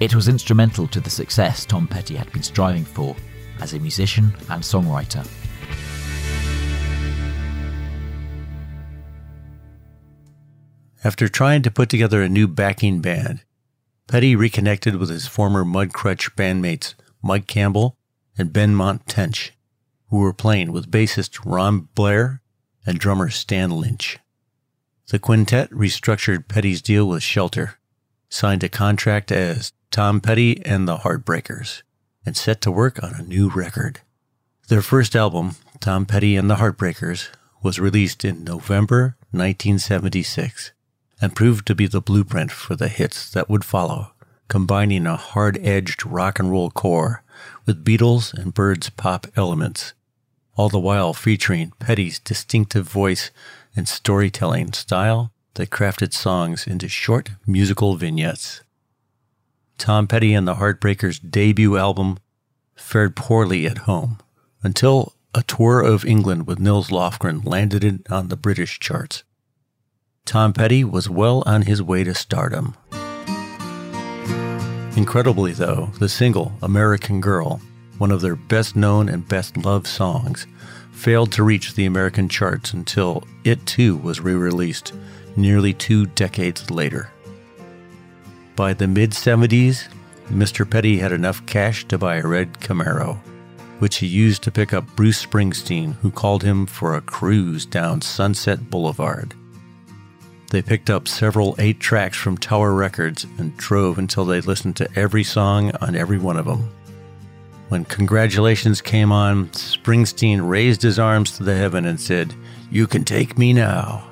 It 0.00 0.14
was 0.14 0.28
instrumental 0.28 0.86
to 0.88 1.00
the 1.00 1.10
success 1.10 1.64
Tom 1.64 1.86
Petty 1.86 2.14
had 2.16 2.32
been 2.32 2.42
striving 2.42 2.84
for 2.84 3.16
as 3.60 3.74
a 3.74 3.78
musician 3.78 4.34
and 4.50 4.62
songwriter. 4.62 5.26
After 11.04 11.28
trying 11.28 11.62
to 11.62 11.70
put 11.70 11.88
together 11.88 12.22
a 12.22 12.28
new 12.28 12.48
backing 12.48 13.00
band, 13.00 13.44
Petty 14.08 14.34
reconnected 14.34 14.96
with 14.96 15.10
his 15.10 15.26
former 15.26 15.64
Mudcrutch 15.64 16.34
bandmates 16.34 16.94
Mike 17.22 17.46
Campbell 17.46 17.96
and 18.36 18.52
Benmont 18.52 19.04
Tench, 19.06 19.50
who 20.08 20.18
were 20.18 20.32
playing 20.32 20.72
with 20.72 20.90
bassist 20.90 21.40
Ron 21.44 21.88
Blair 21.94 22.40
and 22.86 22.98
drummer 22.98 23.30
Stan 23.30 23.70
Lynch. 23.70 24.18
The 25.08 25.18
quintet 25.18 25.70
restructured 25.70 26.48
Petty's 26.48 26.82
deal 26.82 27.08
with 27.08 27.22
Shelter, 27.22 27.78
signed 28.28 28.62
a 28.62 28.68
contract 28.68 29.32
as 29.32 29.72
Tom 29.90 30.20
Petty 30.20 30.64
and 30.64 30.86
the 30.86 30.98
Heartbreakers, 30.98 31.82
and 32.26 32.36
set 32.36 32.60
to 32.62 32.70
work 32.70 33.02
on 33.02 33.14
a 33.14 33.22
new 33.22 33.48
record. 33.48 34.00
Their 34.68 34.82
first 34.82 35.16
album, 35.16 35.56
Tom 35.80 36.04
Petty 36.04 36.36
and 36.36 36.50
the 36.50 36.56
Heartbreakers, 36.56 37.28
was 37.62 37.78
released 37.78 38.24
in 38.24 38.44
November 38.44 39.16
1976 39.30 40.72
and 41.20 41.34
proved 41.34 41.66
to 41.66 41.74
be 41.74 41.86
the 41.86 42.00
blueprint 42.00 42.52
for 42.52 42.76
the 42.76 42.88
hits 42.88 43.30
that 43.30 43.48
would 43.48 43.64
follow, 43.64 44.12
combining 44.48 45.06
a 45.06 45.16
hard 45.16 45.58
edged 45.62 46.04
rock 46.06 46.38
and 46.38 46.50
roll 46.50 46.70
core 46.70 47.22
with 47.66 47.84
Beatles 47.84 48.32
and 48.34 48.54
Byrds 48.54 48.90
pop 48.90 49.26
elements, 49.36 49.94
all 50.58 50.68
the 50.68 50.78
while 50.78 51.14
featuring 51.14 51.72
Petty's 51.78 52.18
distinctive 52.18 52.86
voice 52.86 53.30
and 53.76 53.86
storytelling 53.86 54.72
style 54.72 55.30
that 55.54 55.70
crafted 55.70 56.12
songs 56.12 56.66
into 56.66 56.88
short 56.88 57.30
musical 57.46 57.94
vignettes. 57.94 58.62
Tom 59.78 60.08
Petty 60.08 60.34
and 60.34 60.48
the 60.48 60.56
Heartbreakers' 60.56 61.20
debut 61.20 61.76
album 61.76 62.18
fared 62.74 63.14
poorly 63.14 63.66
at 63.66 63.78
home 63.78 64.18
until 64.64 65.14
a 65.32 65.44
tour 65.44 65.80
of 65.80 66.04
England 66.04 66.48
with 66.48 66.58
Nils 66.58 66.90
Lofgren 66.90 67.46
landed 67.46 67.84
it 67.84 68.10
on 68.10 68.26
the 68.26 68.36
British 68.36 68.80
charts. 68.80 69.22
Tom 70.24 70.52
Petty 70.52 70.82
was 70.82 71.08
well 71.08 71.44
on 71.46 71.62
his 71.62 71.80
way 71.80 72.02
to 72.02 72.14
stardom. 72.14 72.74
Incredibly, 74.96 75.52
though, 75.52 75.92
the 76.00 76.08
single 76.08 76.54
American 76.60 77.20
Girl, 77.20 77.60
one 77.98 78.10
of 78.10 78.20
their 78.20 78.36
best 78.36 78.76
known 78.76 79.08
and 79.08 79.28
best 79.28 79.56
loved 79.56 79.86
songs, 79.86 80.46
failed 80.92 81.30
to 81.32 81.42
reach 81.42 81.74
the 81.74 81.84
American 81.84 82.28
charts 82.28 82.72
until 82.72 83.24
it 83.44 83.64
too 83.66 83.96
was 83.96 84.20
re 84.20 84.34
released 84.34 84.94
nearly 85.36 85.72
two 85.72 86.06
decades 86.06 86.70
later. 86.70 87.10
By 88.56 88.74
the 88.74 88.88
mid 88.88 89.12
70s, 89.12 89.88
Mr. 90.28 90.68
Petty 90.68 90.98
had 90.98 91.12
enough 91.12 91.44
cash 91.46 91.84
to 91.86 91.96
buy 91.96 92.16
a 92.16 92.26
red 92.26 92.54
Camaro, 92.54 93.18
which 93.78 93.96
he 93.98 94.06
used 94.06 94.42
to 94.42 94.50
pick 94.50 94.72
up 94.72 94.96
Bruce 94.96 95.24
Springsteen, 95.24 95.94
who 95.96 96.10
called 96.10 96.42
him 96.42 96.66
for 96.66 96.94
a 96.94 97.00
cruise 97.00 97.64
down 97.64 98.02
Sunset 98.02 98.68
Boulevard. 98.68 99.34
They 100.50 100.62
picked 100.62 100.90
up 100.90 101.06
several 101.06 101.54
eight 101.58 101.78
tracks 101.78 102.16
from 102.16 102.38
Tower 102.38 102.72
Records 102.72 103.26
and 103.38 103.56
drove 103.56 103.98
until 103.98 104.24
they 104.24 104.40
listened 104.40 104.76
to 104.76 104.88
every 104.96 105.22
song 105.22 105.72
on 105.80 105.94
every 105.94 106.18
one 106.18 106.36
of 106.36 106.46
them. 106.46 106.70
When 107.68 107.84
congratulations 107.84 108.80
came 108.80 109.12
on, 109.12 109.48
Springsteen 109.48 110.48
raised 110.48 110.80
his 110.80 110.98
arms 110.98 111.36
to 111.36 111.42
the 111.42 111.54
heaven 111.54 111.84
and 111.84 112.00
said, 112.00 112.34
You 112.70 112.86
can 112.86 113.04
take 113.04 113.36
me 113.36 113.52
now. 113.52 114.08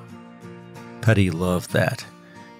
Petty 1.01 1.31
loved 1.31 1.71
that. 1.71 2.05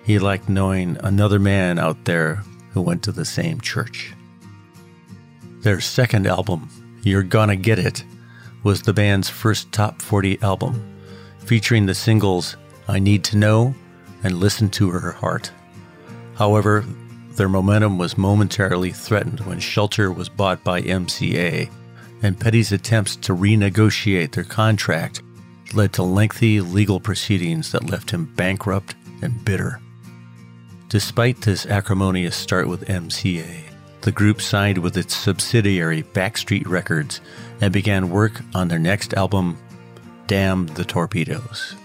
He 0.04 0.18
liked 0.18 0.50
knowing 0.50 0.98
another 1.04 1.38
man 1.38 1.77
out 1.77 2.06
there 2.06 2.42
who 2.72 2.82
went 2.82 3.04
to 3.04 3.12
the 3.12 3.25
same 3.25 3.62
church. 3.62 4.13
Their 5.60 5.82
second 5.82 6.25
album, 6.25 6.70
You're 7.04 7.24
Gonna 7.24 7.56
Get 7.56 7.77
It, 7.77 8.04
was 8.63 8.82
the 8.82 8.94
band's 8.94 9.30
first 9.30 9.72
top 9.72 10.01
40 10.01 10.42
album, 10.42 10.98
featuring 11.39 11.86
the 11.86 11.94
singles 11.94 12.58
I 12.88 12.98
Need 12.98 13.24
to 13.25 13.38
Know 13.38 13.75
and 14.24 14.39
Listen 14.39 14.70
to 14.72 14.89
Her 14.89 15.12
Heart. 15.12 15.51
However, 16.36 16.86
their 17.38 17.50
momentum 17.50 17.98
was 17.98 18.17
momentarily 18.17 18.91
threatened 18.91 19.39
when 19.41 19.60
Shelter 19.60 20.12
was 20.12 20.27
bought 20.27 20.63
by 20.63 20.82
MCA, 20.82 21.70
and 22.22 22.39
Petty's 22.39 22.72
attempts 22.72 23.15
to 23.17 23.34
renegotiate 23.34 24.32
their 24.32 24.44
contract 24.44 25.22
led 25.74 25.94
to 25.94 26.03
lengthy 26.03 26.62
legal 26.62 27.00
proceedings 27.00 27.72
that 27.72 27.89
left 27.89 28.12
him 28.12 28.25
bankrupt 28.36 28.96
and 29.22 29.44
bitter. 29.46 29.79
Despite 30.89 31.41
this 31.41 31.65
acrimonious 31.65 32.36
start 32.36 32.67
with 32.67 32.88
MCA, 32.88 33.63
the 34.01 34.12
group 34.12 34.41
signed 34.41 34.77
with 34.77 34.96
its 34.98 35.15
subsidiary 35.15 36.03
Backstreet 36.03 36.67
Records 36.67 37.20
and 37.60 37.74
began 37.74 38.10
work 38.10 38.41
on 38.56 38.67
their 38.67 38.79
next 38.79 39.13
album, 39.13 39.58
Damn 40.27 40.67
the 40.67 40.86
Torpedoes. 40.86 41.75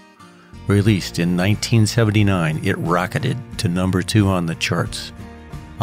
Released 0.67 1.19
in 1.19 1.35
1979, 1.35 2.61
it 2.63 2.77
rocketed 2.77 3.37
to 3.57 3.67
number 3.67 4.01
two 4.01 4.29
on 4.29 4.45
the 4.45 4.55
charts, 4.55 5.11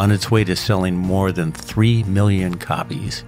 on 0.01 0.09
its 0.09 0.31
way 0.31 0.43
to 0.43 0.55
selling 0.55 0.97
more 0.97 1.31
than 1.31 1.51
3 1.51 2.01
million 2.05 2.57
copies. 2.57 3.23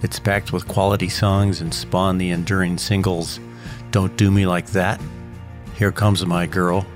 It's 0.00 0.20
packed 0.20 0.52
with 0.52 0.68
quality 0.68 1.08
songs 1.08 1.60
and 1.60 1.74
spawned 1.74 2.20
the 2.20 2.30
enduring 2.30 2.78
singles 2.78 3.40
Don't 3.90 4.16
Do 4.16 4.30
Me 4.30 4.46
Like 4.46 4.66
That, 4.66 5.00
Here 5.74 5.90
Comes 5.90 6.24
My 6.24 6.46
Girl, 6.46 6.86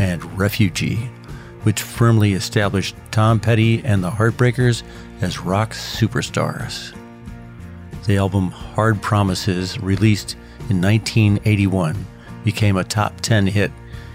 and 0.00 0.36
Refugee, 0.36 1.08
which 1.62 1.82
firmly 1.82 2.32
established 2.32 2.96
Tom 3.12 3.38
Petty 3.38 3.80
and 3.84 4.02
the 4.02 4.10
Heartbreakers 4.10 4.82
as 5.20 5.38
rock 5.38 5.70
superstars. 5.70 6.96
The 8.06 8.16
album 8.16 8.48
Hard 8.48 9.00
Promises, 9.00 9.78
released 9.78 10.32
in 10.68 10.82
1981, 10.82 12.04
became 12.42 12.76
a 12.76 12.82
top 12.82 13.20
10 13.20 13.46
hit, 13.46 13.70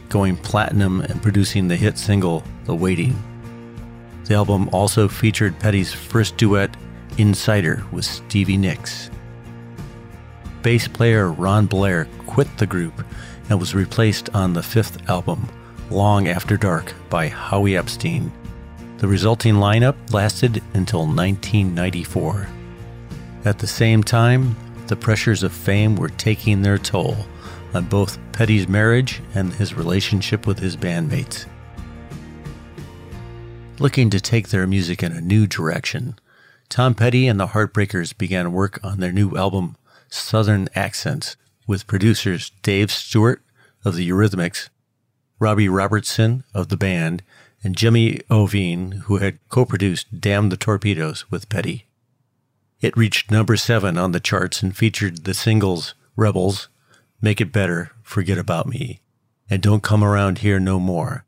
going 0.10 0.36
platinum 0.36 1.00
and 1.00 1.22
producing 1.22 1.70
the 1.70 1.78
hit 1.78 1.98
single 1.98 2.44
The 2.66 2.76
Waiting. 2.76 3.16
The 4.26 4.36
album 4.36 4.70
also 4.72 5.08
featured 5.08 5.60
Petty's 5.60 5.94
first 5.94 6.38
duet, 6.38 6.76
Insider, 7.18 7.84
with 7.92 8.06
Stevie 8.06 8.58
Nicks. 8.58 9.10
Bass 10.62 10.88
player 10.88 11.32
Ron 11.32 11.66
Blair 11.66 12.08
quit 12.28 12.48
the 12.58 12.68
group 12.68 13.04
and 13.50 13.60
was 13.60 13.76
replaced 13.76 14.30
on 14.34 14.54
the 14.54 14.64
fifth 14.64 15.10
album, 15.10 15.50
Long 15.90 16.28
After 16.28 16.56
Dark, 16.56 16.94
by 17.10 17.28
Howie 17.28 17.76
Epstein. 17.76 18.32
The 18.98 19.08
resulting 19.08 19.56
lineup 19.56 19.96
lasted 20.14 20.62
until 20.74 21.08
1994. 21.08 22.48
At 23.44 23.58
the 23.58 23.68
same 23.68 24.04
time, 24.04 24.56
the 24.88 24.96
pressures 24.96 25.42
of 25.42 25.52
fame 25.52 25.96
were 25.96 26.10
taking 26.10 26.62
their 26.62 26.78
toll 26.78 27.18
on 27.74 27.86
both 27.86 28.20
Petty's 28.32 28.68
marriage 28.68 29.22
and 29.34 29.52
his 29.54 29.74
relationship 29.74 30.46
with 30.46 30.60
his 30.60 30.78
bandmates. 30.78 31.46
Looking 33.82 34.12
to 34.12 34.22
take 34.22 34.50
their 34.50 34.68
music 34.68 35.02
in 35.02 35.12
a 35.12 35.22
new 35.22 35.48
direction, 35.48 36.20
Tom 36.70 36.94
Petty 36.94 37.28
and 37.28 37.40
the 37.40 37.48
Heartbreakers 37.48 38.16
began 38.16 38.52
work 38.52 38.80
on 38.84 39.00
their 39.00 39.12
new 39.12 39.36
album, 39.36 39.76
Southern 40.08 40.70
Accents, 40.76 41.36
with 41.66 41.88
producers 41.88 42.52
Dave 42.62 42.92
Stewart 42.92 43.42
of 43.84 43.96
the 43.96 44.08
Eurythmics, 44.08 44.70
Robbie 45.40 45.68
Robertson 45.68 46.44
of 46.54 46.68
the 46.68 46.78
band, 46.78 47.24
and 47.64 47.76
Jimmy 47.76 48.20
Iovine, 48.30 49.00
who 49.06 49.18
had 49.18 49.40
co 49.50 49.66
produced 49.66 50.22
Damn 50.22 50.50
the 50.50 50.58
Torpedoes 50.58 51.26
with 51.32 51.50
Petty. 51.50 51.88
It 52.82 52.96
reached 52.96 53.32
number 53.32 53.58
seven 53.58 53.98
on 53.98 54.12
the 54.12 54.20
charts 54.20 54.62
and 54.62 54.78
featured 54.78 55.24
the 55.24 55.34
singles 55.34 55.96
Rebels, 56.16 56.70
Make 57.20 57.42
It 57.42 57.52
Better, 57.52 57.90
Forget 58.04 58.38
About 58.38 58.68
Me, 58.68 59.02
and 59.50 59.60
Don't 59.60 59.82
Come 59.82 60.04
Around 60.04 60.38
Here 60.38 60.60
No 60.60 60.80
More, 60.80 61.26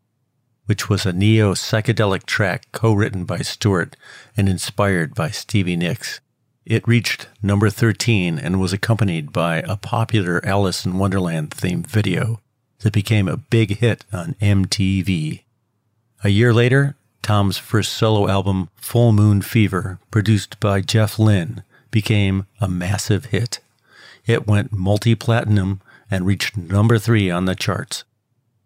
which 0.65 0.89
was 0.89 1.05
a 1.05 1.13
neo 1.13 1.53
psychedelic 1.53 2.25
track 2.25 2.67
co 2.71 2.93
written 2.93 3.25
by 3.25 3.39
Stewart 3.39 3.95
and 4.37 4.47
inspired 4.47 5.13
by 5.13 5.29
Stevie 5.29 5.75
Nicks. 5.75 6.19
It 6.65 6.87
reached 6.87 7.27
number 7.41 7.69
13 7.69 8.39
and 8.39 8.61
was 8.61 8.71
accompanied 8.71 9.33
by 9.33 9.57
a 9.57 9.75
popular 9.75 10.43
Alice 10.45 10.85
in 10.85 10.97
Wonderland 10.97 11.51
themed 11.51 11.87
video 11.87 12.39
that 12.79 12.93
became 12.93 13.27
a 13.27 13.37
big 13.37 13.79
hit 13.79 14.05
on 14.13 14.35
MTV. 14.41 15.43
A 16.23 16.29
year 16.29 16.53
later, 16.53 16.95
Tom's 17.21 17.57
first 17.57 17.93
solo 17.93 18.29
album, 18.29 18.69
Full 18.75 19.11
Moon 19.11 19.41
Fever, 19.41 19.99
produced 20.11 20.59
by 20.59 20.81
Jeff 20.81 21.19
Lynne, 21.19 21.63
became 21.91 22.45
a 22.61 22.67
massive 22.67 23.25
hit. 23.25 23.59
It 24.25 24.47
went 24.47 24.71
multi 24.71 25.15
platinum 25.15 25.81
and 26.09 26.25
reached 26.25 26.55
number 26.55 26.97
three 26.97 27.29
on 27.29 27.45
the 27.45 27.55
charts. 27.55 28.03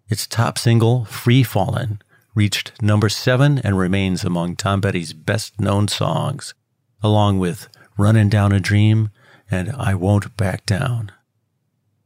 Its 0.09 0.25
top 0.25 0.57
single, 0.57 1.05
Free 1.05 1.43
Fallin', 1.43 1.99
reached 2.33 2.81
number 2.81 3.09
seven 3.09 3.59
and 3.59 3.77
remains 3.77 4.23
among 4.23 4.55
Tom 4.55 4.81
Petty's 4.81 5.11
best 5.11 5.59
known 5.59 5.87
songs, 5.87 6.53
along 7.01 7.39
with 7.39 7.67
Runnin' 7.97 8.29
Down 8.29 8.51
a 8.51 8.59
Dream 8.59 9.09
and 9.49 9.71
I 9.71 9.95
Won't 9.95 10.37
Back 10.37 10.65
Down. 10.65 11.11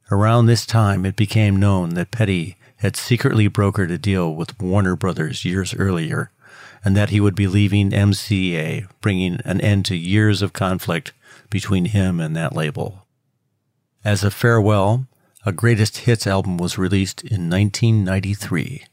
Around 0.09 0.45
this 0.45 0.65
time, 0.65 1.05
it 1.05 1.15
became 1.15 1.55
known 1.55 1.91
that 1.91 2.11
Petty 2.11 2.57
had 2.77 2.95
secretly 2.95 3.47
brokered 3.49 3.91
a 3.91 3.97
deal 3.97 4.33
with 4.33 4.59
Warner 4.59 4.95
Brothers 4.95 5.45
years 5.45 5.75
earlier, 5.75 6.31
and 6.83 6.97
that 6.97 7.11
he 7.11 7.19
would 7.19 7.35
be 7.35 7.47
leaving 7.47 7.91
MCA, 7.91 8.87
bringing 9.01 9.39
an 9.45 9.61
end 9.61 9.85
to 9.85 9.95
years 9.95 10.41
of 10.41 10.53
conflict 10.53 11.13
between 11.49 11.85
him 11.85 12.19
and 12.19 12.35
that 12.35 12.55
label. 12.55 13.05
As 14.03 14.23
a 14.23 14.31
farewell, 14.31 15.05
a 15.45 15.51
greatest 15.51 15.97
hits 15.97 16.27
album 16.27 16.57
was 16.57 16.77
released 16.77 17.21
in 17.23 17.49
1993, 17.49 18.83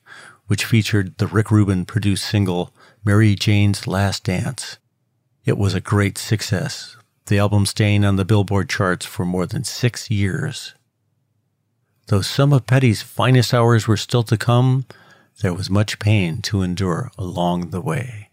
which 0.46 0.64
featured 0.64 1.16
the 1.18 1.26
Rick 1.26 1.50
Rubin 1.50 1.84
produced 1.84 2.26
single 2.26 2.74
Mary 3.04 3.34
Jane's 3.34 3.86
Last 3.86 4.24
Dance. 4.24 4.78
It 5.44 5.58
was 5.58 5.74
a 5.74 5.80
great 5.80 6.18
success, 6.18 6.96
the 7.26 7.38
album 7.38 7.66
staying 7.66 8.04
on 8.04 8.16
the 8.16 8.24
Billboard 8.24 8.68
charts 8.68 9.04
for 9.04 9.24
more 9.24 9.46
than 9.46 9.64
six 9.64 10.10
years. 10.10 10.74
Though 12.06 12.22
some 12.22 12.54
of 12.54 12.66
Petty's 12.66 13.02
finest 13.02 13.52
hours 13.52 13.86
were 13.86 13.98
still 13.98 14.22
to 14.24 14.38
come, 14.38 14.86
there 15.42 15.54
was 15.54 15.68
much 15.68 15.98
pain 15.98 16.40
to 16.42 16.62
endure 16.62 17.10
along 17.18 17.70
the 17.70 17.82
way. 17.82 18.30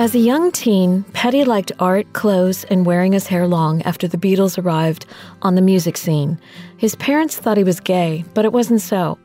As 0.00 0.14
a 0.14 0.18
young 0.18 0.50
teen, 0.50 1.02
Petty 1.12 1.44
liked 1.44 1.72
art, 1.78 2.10
clothes, 2.14 2.64
and 2.70 2.86
wearing 2.86 3.12
his 3.12 3.26
hair 3.26 3.46
long 3.46 3.82
after 3.82 4.08
the 4.08 4.16
Beatles 4.16 4.56
arrived 4.56 5.04
on 5.42 5.56
the 5.56 5.60
music 5.60 5.98
scene. 5.98 6.40
His 6.78 6.94
parents 6.94 7.36
thought 7.36 7.58
he 7.58 7.64
was 7.64 7.80
gay, 7.80 8.24
but 8.32 8.46
it 8.46 8.52
wasn't 8.54 8.80
so. 8.80 9.18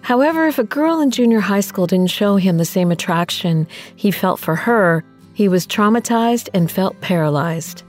However, 0.00 0.46
if 0.46 0.58
a 0.58 0.64
girl 0.64 1.00
in 1.00 1.10
junior 1.10 1.40
high 1.40 1.60
school 1.60 1.86
didn't 1.86 2.10
show 2.10 2.36
him 2.36 2.56
the 2.56 2.64
same 2.64 2.90
attraction 2.90 3.68
he 3.96 4.10
felt 4.10 4.40
for 4.40 4.56
her, 4.56 5.04
he 5.34 5.48
was 5.48 5.66
traumatized 5.66 6.48
and 6.54 6.70
felt 6.70 6.98
paralyzed. 7.02 7.82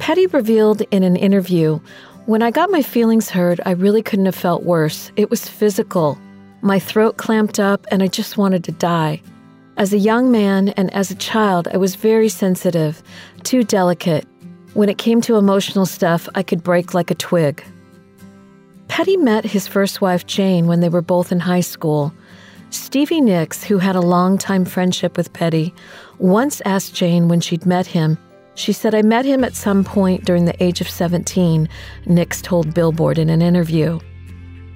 Petty 0.00 0.26
revealed 0.26 0.82
in 0.90 1.04
an 1.04 1.14
interview 1.14 1.78
When 2.26 2.42
I 2.42 2.50
got 2.50 2.72
my 2.72 2.82
feelings 2.82 3.30
hurt, 3.30 3.60
I 3.64 3.70
really 3.70 4.02
couldn't 4.02 4.26
have 4.26 4.34
felt 4.34 4.64
worse. 4.64 5.12
It 5.14 5.30
was 5.30 5.48
physical. 5.48 6.18
My 6.60 6.80
throat 6.80 7.18
clamped 7.18 7.60
up, 7.60 7.86
and 7.92 8.02
I 8.02 8.08
just 8.08 8.36
wanted 8.36 8.64
to 8.64 8.72
die. 8.72 9.22
As 9.78 9.92
a 9.92 9.98
young 9.98 10.30
man 10.30 10.68
and 10.70 10.92
as 10.92 11.10
a 11.10 11.14
child, 11.14 11.66
I 11.72 11.78
was 11.78 11.94
very 11.94 12.28
sensitive, 12.28 13.02
too 13.42 13.64
delicate. 13.64 14.26
When 14.74 14.90
it 14.90 14.98
came 14.98 15.20
to 15.22 15.36
emotional 15.36 15.86
stuff, 15.86 16.28
I 16.34 16.42
could 16.42 16.62
break 16.62 16.92
like 16.92 17.10
a 17.10 17.14
twig. 17.14 17.64
Petty 18.88 19.16
met 19.16 19.44
his 19.44 19.66
first 19.66 20.02
wife, 20.02 20.26
Jane, 20.26 20.66
when 20.66 20.80
they 20.80 20.90
were 20.90 21.00
both 21.00 21.32
in 21.32 21.40
high 21.40 21.62
school. 21.62 22.12
Stevie 22.68 23.22
Nicks, 23.22 23.64
who 23.64 23.78
had 23.78 23.96
a 23.96 24.00
long-time 24.00 24.66
friendship 24.66 25.16
with 25.16 25.32
Petty, 25.32 25.74
once 26.18 26.60
asked 26.66 26.94
Jane 26.94 27.28
when 27.28 27.40
she'd 27.40 27.64
met 27.64 27.86
him. 27.86 28.18
She 28.54 28.74
said, 28.74 28.94
I 28.94 29.00
met 29.00 29.24
him 29.24 29.42
at 29.42 29.54
some 29.54 29.84
point 29.84 30.26
during 30.26 30.44
the 30.44 30.62
age 30.62 30.82
of 30.82 30.90
17, 30.90 31.66
Nicks 32.04 32.42
told 32.42 32.74
Billboard 32.74 33.18
in 33.18 33.30
an 33.30 33.40
interview. 33.40 33.98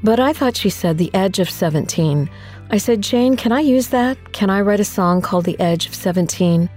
But 0.02 0.20
I 0.20 0.32
thought 0.32 0.56
she 0.56 0.70
said 0.70 0.96
the 0.96 1.14
edge 1.14 1.38
of 1.38 1.50
17. 1.50 2.30
I 2.68 2.78
said, 2.78 3.00
Jane, 3.00 3.36
can 3.36 3.52
I 3.52 3.60
use 3.60 3.88
that? 3.88 4.32
Can 4.32 4.50
I 4.50 4.60
write 4.60 4.80
a 4.80 4.84
song 4.84 5.22
called 5.22 5.44
The 5.44 5.58
Edge 5.60 5.86
of 5.86 5.94
17? 5.94 6.68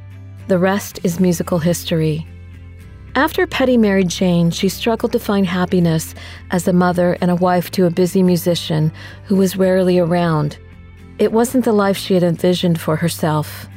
The 0.47 0.59
rest 0.59 0.99
is 1.03 1.19
musical 1.19 1.57
history. 1.57 2.27
After 3.15 3.47
Petty 3.47 3.75
married 3.75 4.07
Jane, 4.07 4.51
she 4.51 4.69
struggled 4.69 5.11
to 5.13 5.19
find 5.19 5.47
happiness 5.47 6.13
as 6.51 6.67
a 6.67 6.73
mother 6.73 7.17
and 7.21 7.31
a 7.31 7.35
wife 7.35 7.71
to 7.71 7.87
a 7.87 7.91
busy 7.91 8.21
musician 8.21 8.91
who 9.25 9.35
was 9.35 9.57
rarely 9.57 9.97
around. 9.97 10.59
It 11.17 11.31
wasn't 11.31 11.65
the 11.65 11.73
life 11.73 11.97
she 11.97 12.13
had 12.13 12.23
envisioned 12.23 12.79
for 12.79 12.95
herself. 12.95 13.67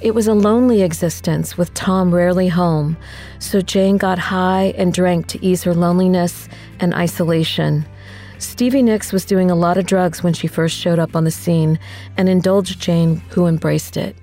It 0.00 0.14
was 0.14 0.26
a 0.26 0.34
lonely 0.34 0.80
existence 0.80 1.58
with 1.58 1.74
Tom 1.74 2.12
rarely 2.12 2.48
home, 2.48 2.96
so 3.38 3.60
Jane 3.60 3.98
got 3.98 4.18
high 4.18 4.72
and 4.78 4.94
drank 4.94 5.26
to 5.28 5.44
ease 5.44 5.62
her 5.64 5.74
loneliness 5.74 6.48
and 6.80 6.94
isolation. 6.94 7.84
Stevie 8.40 8.82
Nicks 8.82 9.12
was 9.12 9.26
doing 9.26 9.50
a 9.50 9.54
lot 9.54 9.76
of 9.76 9.84
drugs 9.84 10.22
when 10.22 10.32
she 10.32 10.46
first 10.46 10.74
showed 10.74 10.98
up 10.98 11.14
on 11.14 11.24
the 11.24 11.30
scene 11.30 11.78
and 12.16 12.26
indulged 12.26 12.80
Jane, 12.80 13.16
who 13.28 13.46
embraced 13.46 13.98
it. 13.98 14.16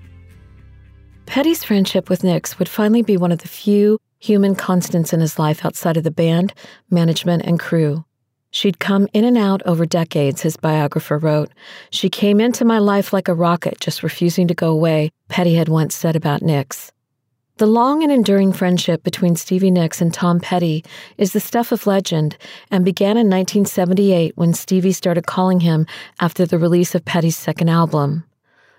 Petty's 1.27 1.63
friendship 1.63 2.09
with 2.09 2.23
Nicks 2.23 2.57
would 2.57 2.67
finally 2.67 3.03
be 3.03 3.15
one 3.15 3.31
of 3.31 3.39
the 3.39 3.47
few 3.47 3.99
human 4.17 4.55
constants 4.55 5.13
in 5.13 5.19
his 5.19 5.37
life 5.37 5.63
outside 5.63 5.97
of 5.97 6.03
the 6.03 6.09
band, 6.09 6.51
management, 6.89 7.43
and 7.45 7.59
crew. 7.59 8.03
She'd 8.49 8.79
come 8.79 9.07
in 9.13 9.23
and 9.23 9.37
out 9.37 9.61
over 9.67 9.85
decades, 9.85 10.41
his 10.41 10.57
biographer 10.57 11.19
wrote. 11.19 11.51
She 11.91 12.09
came 12.09 12.41
into 12.41 12.65
my 12.65 12.79
life 12.79 13.13
like 13.13 13.27
a 13.27 13.35
rocket, 13.35 13.79
just 13.79 14.01
refusing 14.01 14.47
to 14.47 14.55
go 14.55 14.71
away, 14.71 15.11
Petty 15.27 15.53
had 15.53 15.69
once 15.69 15.93
said 15.93 16.15
about 16.15 16.41
Nicks. 16.41 16.91
The 17.57 17.65
long 17.65 18.03
and 18.03 18.11
enduring 18.11 18.53
friendship 18.53 19.01
between 19.01 19.35
Stevie 19.35 19.71
Nicks 19.71 19.99
and 19.99 20.13
Tom 20.13 20.39
Petty 20.39 20.85
is 21.17 21.33
the 21.33 21.39
stuff 21.39 21.71
of 21.71 21.87
legend 21.87 22.37
and 22.69 22.85
began 22.85 23.17
in 23.17 23.31
1978 23.31 24.37
when 24.37 24.53
Stevie 24.53 24.91
started 24.91 25.25
calling 25.25 25.61
him 25.61 25.87
after 26.19 26.45
the 26.45 26.59
release 26.59 26.93
of 26.93 27.03
Petty's 27.03 27.35
second 27.35 27.69
album. 27.69 28.25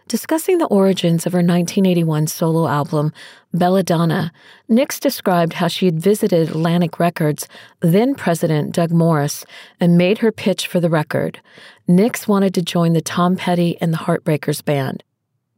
Discussing 0.07 0.59
the 0.59 0.67
origins 0.67 1.27
of 1.27 1.33
her 1.33 1.39
1981 1.39 2.29
solo 2.29 2.69
album, 2.69 3.13
Belladonna, 3.53 4.31
Nicks 4.69 5.01
described 5.01 5.55
how 5.55 5.67
she 5.67 5.87
had 5.87 6.01
visited 6.01 6.49
Atlantic 6.49 7.01
Records, 7.01 7.49
then 7.81 8.15
president 8.15 8.77
Doug 8.77 8.93
Morris, 8.93 9.45
and 9.81 9.99
made 9.99 10.19
her 10.19 10.31
pitch 10.31 10.69
for 10.69 10.79
the 10.79 10.89
record. 10.89 11.41
Nicks 11.89 12.29
wanted 12.29 12.55
to 12.55 12.63
join 12.63 12.93
the 12.93 13.01
Tom 13.01 13.35
Petty 13.35 13.77
and 13.81 13.93
the 13.93 13.99
Heartbreakers 13.99 14.65
band, 14.65 15.03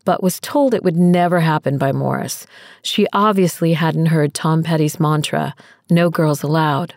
but 0.04 0.22
was 0.22 0.40
told 0.40 0.74
it 0.74 0.84
would 0.84 0.96
never 0.96 1.40
happen 1.40 1.78
by 1.78 1.92
Morris. 1.92 2.46
She 2.82 3.06
obviously 3.12 3.74
hadn't 3.74 4.06
heard 4.06 4.34
Tom 4.34 4.62
Petty's 4.62 5.00
mantra, 5.00 5.54
no 5.90 6.10
girls 6.10 6.42
allowed. 6.42 6.94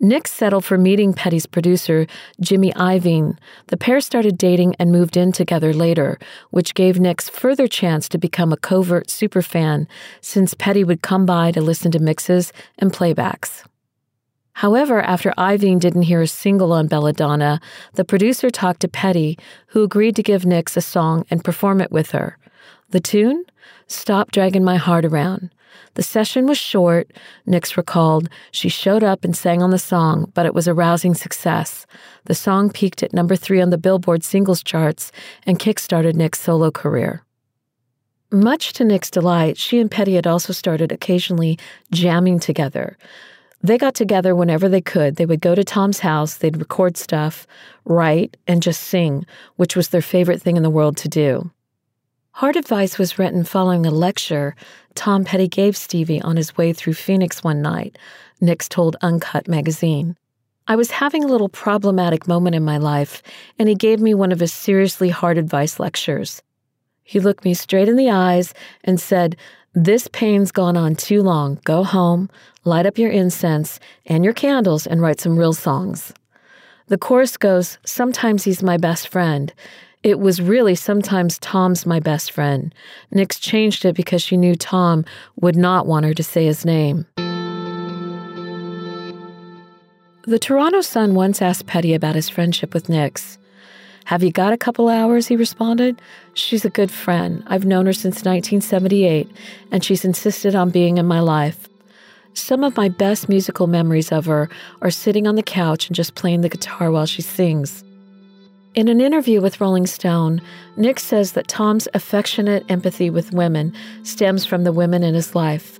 Nick 0.00 0.26
settled 0.26 0.64
for 0.64 0.76
meeting 0.76 1.14
Petty's 1.14 1.46
producer, 1.46 2.06
Jimmy 2.40 2.72
Iovine. 2.72 3.38
The 3.68 3.76
pair 3.76 4.00
started 4.00 4.36
dating 4.36 4.74
and 4.78 4.92
moved 4.92 5.16
in 5.16 5.32
together 5.32 5.72
later, 5.72 6.18
which 6.50 6.74
gave 6.74 7.00
Nicks 7.00 7.28
further 7.28 7.66
chance 7.66 8.08
to 8.10 8.18
become 8.18 8.52
a 8.52 8.58
covert 8.58 9.06
superfan, 9.06 9.86
since 10.20 10.52
Petty 10.52 10.84
would 10.84 11.00
come 11.00 11.24
by 11.24 11.52
to 11.52 11.60
listen 11.62 11.90
to 11.92 12.00
mixes 12.00 12.52
and 12.78 12.92
playbacks. 12.92 13.64
However, 14.54 15.00
after 15.02 15.32
Iovine 15.36 15.80
didn't 15.80 16.02
hear 16.02 16.22
a 16.22 16.28
single 16.28 16.72
on 16.72 16.86
Belladonna, 16.86 17.60
the 17.94 18.04
producer 18.04 18.50
talked 18.50 18.80
to 18.80 18.88
Petty, 18.88 19.36
who 19.68 19.82
agreed 19.82 20.14
to 20.16 20.22
give 20.22 20.46
Nicks 20.46 20.76
a 20.76 20.80
song 20.80 21.24
and 21.28 21.44
perform 21.44 21.80
it 21.80 21.90
with 21.90 22.12
her. 22.12 22.38
The 22.90 23.00
tune? 23.00 23.44
Stop 23.88 24.30
Dragging 24.30 24.64
My 24.64 24.76
Heart 24.76 25.04
Around. 25.04 25.50
The 25.94 26.04
session 26.04 26.46
was 26.46 26.56
short, 26.56 27.12
Nicks 27.46 27.76
recalled. 27.76 28.28
She 28.52 28.68
showed 28.68 29.02
up 29.02 29.24
and 29.24 29.36
sang 29.36 29.60
on 29.60 29.70
the 29.70 29.78
song, 29.78 30.30
but 30.34 30.46
it 30.46 30.54
was 30.54 30.68
a 30.68 30.74
rousing 30.74 31.14
success. 31.14 31.84
The 32.26 32.34
song 32.34 32.70
peaked 32.70 33.02
at 33.02 33.12
number 33.12 33.34
three 33.34 33.60
on 33.60 33.70
the 33.70 33.78
Billboard 33.78 34.22
singles 34.22 34.62
charts 34.62 35.10
and 35.46 35.58
kickstarted 35.58 36.14
Nicks' 36.14 36.40
solo 36.40 36.70
career. 36.70 37.24
Much 38.30 38.72
to 38.74 38.84
Nicks' 38.84 39.10
delight, 39.10 39.56
she 39.56 39.78
and 39.80 39.90
Petty 39.90 40.14
had 40.14 40.26
also 40.26 40.52
started 40.52 40.90
occasionally 40.90 41.58
jamming 41.90 42.38
together. 42.38 42.96
They 43.64 43.78
got 43.78 43.94
together 43.94 44.34
whenever 44.34 44.68
they 44.68 44.82
could. 44.82 45.16
They 45.16 45.24
would 45.24 45.40
go 45.40 45.54
to 45.54 45.64
Tom's 45.64 46.00
house, 46.00 46.34
they'd 46.34 46.58
record 46.58 46.98
stuff, 46.98 47.46
write, 47.86 48.36
and 48.46 48.62
just 48.62 48.82
sing, 48.82 49.24
which 49.56 49.74
was 49.74 49.88
their 49.88 50.02
favorite 50.02 50.42
thing 50.42 50.58
in 50.58 50.62
the 50.62 50.68
world 50.68 50.98
to 50.98 51.08
do. 51.08 51.50
Hard 52.32 52.56
Advice 52.56 52.98
was 52.98 53.18
written 53.18 53.42
following 53.42 53.86
a 53.86 53.90
lecture 53.90 54.54
Tom 54.94 55.24
Petty 55.24 55.48
gave 55.48 55.78
Stevie 55.78 56.20
on 56.20 56.36
his 56.36 56.58
way 56.58 56.74
through 56.74 56.92
Phoenix 56.92 57.42
one 57.42 57.62
night, 57.62 57.96
Nicks 58.38 58.68
told 58.68 58.96
Uncut 59.00 59.48
magazine. 59.48 60.18
I 60.68 60.76
was 60.76 60.90
having 60.90 61.24
a 61.24 61.28
little 61.28 61.48
problematic 61.48 62.28
moment 62.28 62.54
in 62.54 62.66
my 62.66 62.76
life, 62.76 63.22
and 63.58 63.66
he 63.66 63.74
gave 63.74 63.98
me 63.98 64.12
one 64.12 64.30
of 64.30 64.40
his 64.40 64.52
seriously 64.52 65.08
hard 65.08 65.38
advice 65.38 65.80
lectures. 65.80 66.42
He 67.02 67.18
looked 67.18 67.46
me 67.46 67.54
straight 67.54 67.88
in 67.88 67.96
the 67.96 68.10
eyes 68.10 68.52
and 68.82 69.00
said, 69.00 69.36
This 69.72 70.06
pain's 70.08 70.52
gone 70.52 70.76
on 70.76 70.96
too 70.96 71.22
long. 71.22 71.60
Go 71.64 71.82
home, 71.82 72.28
light 72.64 72.86
up 72.86 72.98
your 72.98 73.10
incense 73.10 73.78
and 74.06 74.24
your 74.24 74.34
candles, 74.34 74.86
and 74.86 75.00
write 75.00 75.20
some 75.20 75.36
real 75.36 75.52
songs. 75.52 76.12
The 76.88 76.98
chorus 76.98 77.36
goes, 77.36 77.78
Sometimes 77.84 78.44
he's 78.44 78.62
my 78.62 78.76
best 78.76 79.08
friend. 79.08 79.52
It 80.02 80.20
was 80.20 80.42
really 80.42 80.74
sometimes 80.74 81.38
Tom's 81.38 81.86
my 81.86 81.98
best 81.98 82.30
friend. 82.30 82.74
Nicks 83.10 83.38
changed 83.38 83.86
it 83.86 83.96
because 83.96 84.22
she 84.22 84.36
knew 84.36 84.54
Tom 84.54 85.06
would 85.40 85.56
not 85.56 85.86
want 85.86 86.04
her 86.04 86.12
to 86.12 86.22
say 86.22 86.44
his 86.44 86.66
name. 86.66 87.06
The 90.26 90.38
Toronto 90.38 90.82
Sun 90.82 91.14
once 91.14 91.40
asked 91.40 91.66
Petty 91.66 91.94
about 91.94 92.14
his 92.14 92.28
friendship 92.28 92.74
with 92.74 92.88
Nicks. 92.90 93.38
Have 94.06 94.22
you 94.22 94.30
got 94.30 94.52
a 94.52 94.58
couple 94.58 94.88
hours? 94.88 95.26
He 95.28 95.36
responded. 95.36 96.00
She's 96.34 96.66
a 96.66 96.70
good 96.70 96.90
friend. 96.90 97.42
I've 97.46 97.64
known 97.64 97.86
her 97.86 97.94
since 97.94 98.16
1978, 98.16 99.30
and 99.70 99.82
she's 99.82 100.04
insisted 100.04 100.54
on 100.54 100.68
being 100.68 100.98
in 100.98 101.06
my 101.06 101.20
life. 101.20 101.68
Some 102.34 102.64
of 102.64 102.76
my 102.76 102.88
best 102.88 103.28
musical 103.28 103.68
memories 103.68 104.10
of 104.10 104.26
her 104.26 104.48
are 104.82 104.90
sitting 104.90 105.26
on 105.26 105.36
the 105.36 105.42
couch 105.42 105.86
and 105.86 105.94
just 105.94 106.16
playing 106.16 106.40
the 106.40 106.48
guitar 106.48 106.90
while 106.90 107.06
she 107.06 107.22
sings. 107.22 107.84
In 108.74 108.88
an 108.88 109.00
interview 109.00 109.40
with 109.40 109.60
Rolling 109.60 109.86
Stone, 109.86 110.42
Nick 110.76 110.98
says 110.98 111.32
that 111.32 111.46
Tom's 111.46 111.86
affectionate 111.94 112.64
empathy 112.68 113.08
with 113.08 113.32
women 113.32 113.72
stems 114.02 114.44
from 114.44 114.64
the 114.64 114.72
women 114.72 115.04
in 115.04 115.14
his 115.14 115.36
life. 115.36 115.78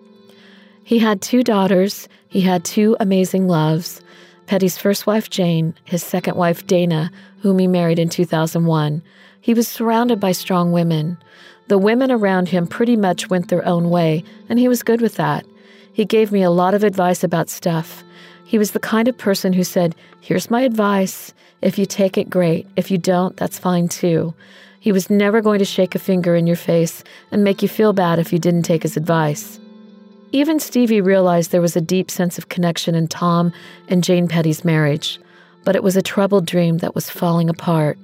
He 0.85 1.01
had 1.01 1.21
two 1.21 1.43
daughters, 1.43 2.09
he 2.29 2.40
had 2.40 2.64
two 2.64 2.97
amazing 3.01 3.49
loves 3.49 4.01
Petty's 4.47 4.79
first 4.79 5.07
wife, 5.07 5.31
Jane, 5.31 5.75
his 5.85 6.03
second 6.05 6.37
wife, 6.37 6.67
Dana, 6.67 7.11
whom 7.40 7.59
he 7.59 7.67
married 7.67 7.99
in 7.99 8.11
2001. 8.11 9.03
He 9.40 9.55
was 9.55 9.67
surrounded 9.67 10.21
by 10.21 10.33
strong 10.33 10.71
women. 10.71 11.17
The 11.69 11.79
women 11.79 12.11
around 12.11 12.51
him 12.51 12.67
pretty 12.67 12.95
much 12.95 13.31
went 13.31 13.49
their 13.49 13.64
own 13.67 13.88
way, 13.88 14.23
and 14.49 14.59
he 14.59 14.69
was 14.69 14.83
good 14.83 15.01
with 15.01 15.14
that. 15.17 15.47
He 15.94 16.04
gave 16.04 16.33
me 16.33 16.42
a 16.42 16.50
lot 16.50 16.74
of 16.74 16.83
advice 16.83 17.22
about 17.22 17.48
stuff. 17.48 18.02
He 18.44 18.59
was 18.59 18.72
the 18.72 18.80
kind 18.80 19.09
of 19.09 19.16
person 19.16 19.52
who 19.52 19.64
said, 19.64 19.94
Here's 20.20 20.50
my 20.50 20.62
advice. 20.62 21.33
If 21.62 21.78
you 21.78 21.87
take 21.87 22.18
it, 22.18 22.28
great. 22.28 22.66
If 22.76 22.90
you 22.90 22.98
don't, 22.98 23.37
that's 23.37 23.59
fine 23.59 23.88
too. 23.88 24.35
He 24.80 24.90
was 24.90 25.09
never 25.09 25.40
going 25.40 25.61
to 25.61 25.64
shake 25.64 25.94
a 25.94 26.00
finger 26.00 26.35
in 26.35 26.48
your 26.48 26.57
face 26.57 27.04
and 27.30 27.44
make 27.44 27.62
you 27.62 27.68
feel 27.68 27.92
bad 27.92 28.18
if 28.18 28.33
you 28.33 28.38
didn't 28.38 28.64
take 28.64 28.83
his 28.83 28.96
advice. 28.96 29.59
Even 30.33 30.59
Stevie 30.59 31.00
realized 31.00 31.52
there 31.52 31.61
was 31.61 31.76
a 31.76 31.80
deep 31.80 32.11
sense 32.11 32.38
of 32.38 32.48
connection 32.48 32.96
in 32.96 33.07
Tom 33.07 33.52
and 33.88 34.02
Jane 34.02 34.26
Petty's 34.26 34.64
marriage, 34.64 35.20
but 35.64 35.76
it 35.76 35.85
was 35.85 35.96
a 35.96 36.02
troubled 36.02 36.44
dream 36.44 36.78
that 36.78 36.96
was 36.96 37.09
falling 37.09 37.48
apart. 37.48 37.96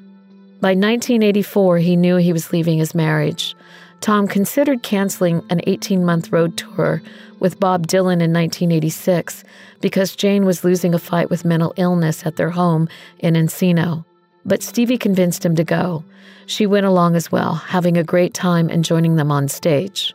By 0.60 0.70
1984, 0.70 1.78
he 1.78 1.96
knew 1.96 2.16
he 2.16 2.32
was 2.32 2.52
leaving 2.52 2.78
his 2.78 2.94
marriage. 2.94 3.56
Tom 4.00 4.26
considered 4.26 4.82
canceling 4.82 5.44
an 5.50 5.60
18 5.66 6.04
month 6.04 6.32
road 6.32 6.56
tour 6.56 7.02
with 7.38 7.60
Bob 7.60 7.86
Dylan 7.86 8.22
in 8.22 8.32
1986 8.32 9.44
because 9.80 10.16
Jane 10.16 10.44
was 10.44 10.64
losing 10.64 10.94
a 10.94 10.98
fight 10.98 11.28
with 11.28 11.44
mental 11.44 11.74
illness 11.76 12.24
at 12.24 12.36
their 12.36 12.50
home 12.50 12.88
in 13.18 13.34
Encino. 13.34 14.04
But 14.44 14.62
Stevie 14.62 14.98
convinced 14.98 15.44
him 15.44 15.54
to 15.56 15.64
go. 15.64 16.02
She 16.46 16.66
went 16.66 16.86
along 16.86 17.14
as 17.14 17.30
well, 17.30 17.54
having 17.54 17.96
a 17.96 18.04
great 18.04 18.32
time 18.32 18.68
and 18.70 18.84
joining 18.84 19.16
them 19.16 19.30
on 19.30 19.48
stage. 19.48 20.14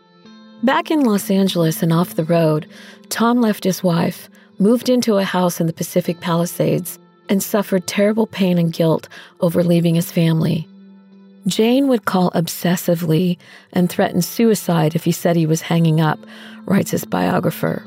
Back 0.63 0.89
in 0.89 1.01
Los 1.01 1.29
Angeles 1.29 1.83
and 1.83 1.93
off 1.93 2.15
the 2.15 2.23
road, 2.23 2.67
Tom 3.09 3.39
left 3.39 3.63
his 3.63 3.83
wife, 3.83 4.29
moved 4.57 4.89
into 4.89 5.17
a 5.17 5.23
house 5.23 5.61
in 5.61 5.67
the 5.67 5.73
Pacific 5.73 6.19
Palisades, 6.21 6.97
and 7.29 7.41
suffered 7.41 7.85
terrible 7.85 8.27
pain 8.27 8.57
and 8.57 8.73
guilt 8.73 9.07
over 9.41 9.63
leaving 9.63 9.95
his 9.95 10.11
family. 10.11 10.67
Jane 11.47 11.87
would 11.87 12.05
call 12.05 12.31
obsessively 12.31 13.37
and 13.71 13.89
threaten 13.89 14.21
suicide 14.21 14.95
if 14.95 15.03
he 15.03 15.11
said 15.11 15.35
he 15.35 15.45
was 15.45 15.61
hanging 15.61 16.01
up, 16.01 16.19
writes 16.65 16.91
his 16.91 17.05
biographer. 17.05 17.85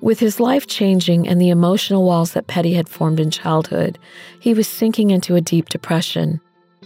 With 0.00 0.20
his 0.20 0.38
life 0.38 0.66
changing 0.68 1.26
and 1.26 1.40
the 1.40 1.50
emotional 1.50 2.04
walls 2.04 2.32
that 2.32 2.46
Petty 2.46 2.74
had 2.74 2.88
formed 2.88 3.18
in 3.18 3.30
childhood, 3.30 3.98
he 4.38 4.54
was 4.54 4.68
sinking 4.68 5.10
into 5.10 5.34
a 5.34 5.40
deep 5.40 5.68
depression. 5.68 6.40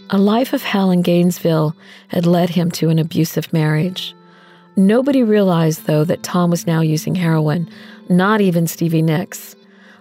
A 0.09 0.17
life 0.17 0.53
of 0.53 0.63
hell 0.63 0.89
in 0.89 1.03
Gainesville 1.03 1.75
had 2.07 2.25
led 2.25 2.49
him 2.49 2.71
to 2.71 2.89
an 2.89 2.97
abusive 2.97 3.53
marriage. 3.53 4.15
Nobody 4.75 5.21
realized, 5.21 5.85
though, 5.85 6.03
that 6.05 6.23
Tom 6.23 6.49
was 6.49 6.65
now 6.65 6.81
using 6.81 7.13
heroin, 7.13 7.69
not 8.09 8.41
even 8.41 8.65
Stevie 8.65 9.01
Nicks. 9.01 9.55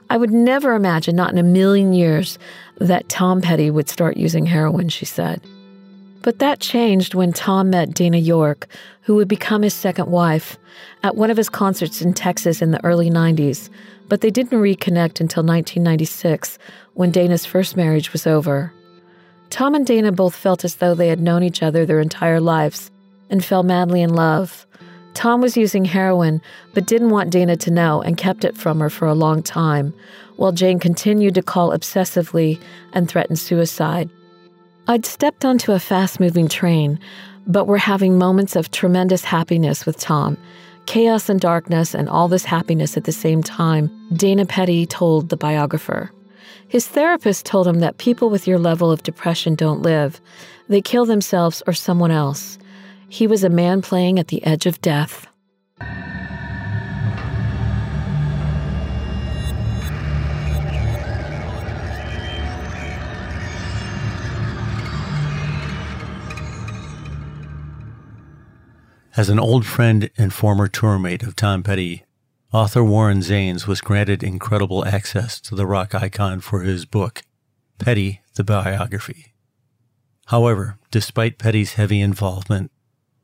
I 0.08 0.16
would 0.16 0.30
never 0.30 0.74
imagine, 0.74 1.14
not 1.14 1.30
in 1.30 1.38
a 1.38 1.42
million 1.42 1.92
years, 1.92 2.38
that 2.78 3.08
Tom 3.08 3.40
Petty 3.40 3.70
would 3.70 3.88
start 3.88 4.16
using 4.16 4.46
heroin, 4.46 4.88
she 4.88 5.04
said. 5.04 5.42
But 6.22 6.38
that 6.38 6.60
changed 6.60 7.14
when 7.14 7.32
Tom 7.32 7.70
met 7.70 7.94
Dana 7.94 8.18
York, 8.18 8.66
who 9.02 9.14
would 9.14 9.28
become 9.28 9.62
his 9.62 9.74
second 9.74 10.10
wife, 10.10 10.58
at 11.02 11.16
one 11.16 11.30
of 11.30 11.36
his 11.36 11.48
concerts 11.48 12.02
in 12.02 12.12
Texas 12.12 12.60
in 12.60 12.72
the 12.72 12.84
early 12.84 13.10
90s. 13.10 13.70
But 14.08 14.20
they 14.20 14.30
didn't 14.30 14.60
reconnect 14.60 15.20
until 15.20 15.42
1996, 15.42 16.58
when 16.94 17.10
Dana's 17.10 17.46
first 17.46 17.76
marriage 17.76 18.12
was 18.12 18.26
over. 18.26 18.72
Tom 19.48 19.74
and 19.74 19.86
Dana 19.86 20.12
both 20.12 20.34
felt 20.34 20.64
as 20.64 20.76
though 20.76 20.94
they 20.94 21.08
had 21.08 21.20
known 21.20 21.42
each 21.42 21.62
other 21.62 21.86
their 21.86 22.00
entire 22.00 22.40
lives 22.40 22.90
and 23.30 23.44
fell 23.44 23.62
madly 23.62 24.02
in 24.02 24.12
love. 24.12 24.66
Tom 25.14 25.40
was 25.40 25.56
using 25.56 25.84
heroin, 25.84 26.40
but 26.74 26.86
didn't 26.86 27.10
want 27.10 27.30
Dana 27.30 27.56
to 27.56 27.70
know 27.70 28.00
and 28.02 28.16
kept 28.16 28.44
it 28.44 28.56
from 28.56 28.80
her 28.80 28.90
for 28.90 29.08
a 29.08 29.14
long 29.14 29.42
time, 29.42 29.94
while 30.36 30.52
Jane 30.52 30.78
continued 30.78 31.34
to 31.34 31.42
call 31.42 31.70
obsessively 31.70 32.60
and 32.92 33.08
threaten 33.08 33.36
suicide. 33.36 34.10
I'd 34.88 35.06
stepped 35.06 35.44
onto 35.44 35.72
a 35.72 35.78
fast 35.78 36.20
moving 36.20 36.48
train, 36.48 36.98
but 37.46 37.66
we're 37.66 37.78
having 37.78 38.18
moments 38.18 38.56
of 38.56 38.70
tremendous 38.70 39.24
happiness 39.24 39.86
with 39.86 39.98
Tom. 39.98 40.36
Chaos 40.86 41.28
and 41.28 41.40
darkness, 41.40 41.94
and 41.94 42.08
all 42.08 42.26
this 42.26 42.44
happiness 42.44 42.96
at 42.96 43.04
the 43.04 43.12
same 43.12 43.42
time, 43.42 43.90
Dana 44.14 44.46
Petty 44.46 44.86
told 44.86 45.28
the 45.28 45.36
biographer. 45.36 46.10
His 46.66 46.88
therapist 46.88 47.46
told 47.46 47.66
him 47.68 47.80
that 47.80 47.98
people 47.98 48.30
with 48.30 48.46
your 48.46 48.58
level 48.58 48.90
of 48.90 49.02
depression 49.02 49.54
don't 49.54 49.82
live, 49.82 50.20
they 50.68 50.80
kill 50.80 51.04
themselves 51.04 51.62
or 51.66 51.72
someone 51.72 52.10
else. 52.10 52.58
He 53.08 53.26
was 53.26 53.44
a 53.44 53.50
man 53.50 53.82
playing 53.82 54.18
at 54.18 54.28
the 54.28 54.44
edge 54.44 54.66
of 54.66 54.80
death. 54.80 55.26
As 69.20 69.28
an 69.28 69.38
old 69.38 69.66
friend 69.66 70.08
and 70.16 70.32
former 70.32 70.66
tourmate 70.66 71.22
of 71.22 71.36
Tom 71.36 71.62
Petty, 71.62 72.04
author 72.54 72.82
Warren 72.82 73.20
Zanes 73.20 73.66
was 73.66 73.82
granted 73.82 74.22
incredible 74.22 74.82
access 74.86 75.38
to 75.42 75.54
the 75.54 75.66
rock 75.66 75.94
icon 75.94 76.40
for 76.40 76.62
his 76.62 76.86
book, 76.86 77.20
Petty, 77.78 78.22
the 78.36 78.44
Biography. 78.44 79.34
However, 80.28 80.78
despite 80.90 81.36
Petty's 81.36 81.74
heavy 81.74 82.00
involvement, 82.00 82.70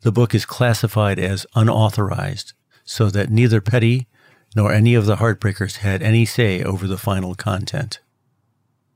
the 0.02 0.12
book 0.12 0.34
is 0.34 0.44
classified 0.44 1.18
as 1.18 1.46
unauthorized 1.54 2.52
so 2.84 3.08
that 3.08 3.30
neither 3.30 3.62
Petty 3.62 4.06
nor 4.54 4.74
any 4.74 4.94
of 4.94 5.06
the 5.06 5.16
Heartbreakers 5.16 5.76
had 5.76 6.02
any 6.02 6.26
say 6.26 6.62
over 6.62 6.86
the 6.86 6.98
final 6.98 7.34
content. 7.34 8.00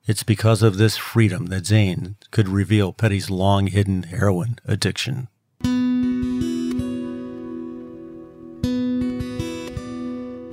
It's 0.06 0.22
because 0.22 0.62
of 0.62 0.76
this 0.76 0.98
freedom 0.98 1.46
that 1.46 1.64
Zane 1.64 2.16
could 2.30 2.50
reveal 2.50 2.92
Petty's 2.92 3.30
long 3.30 3.68
hidden 3.68 4.02
heroin 4.02 4.58
addiction. 4.66 5.28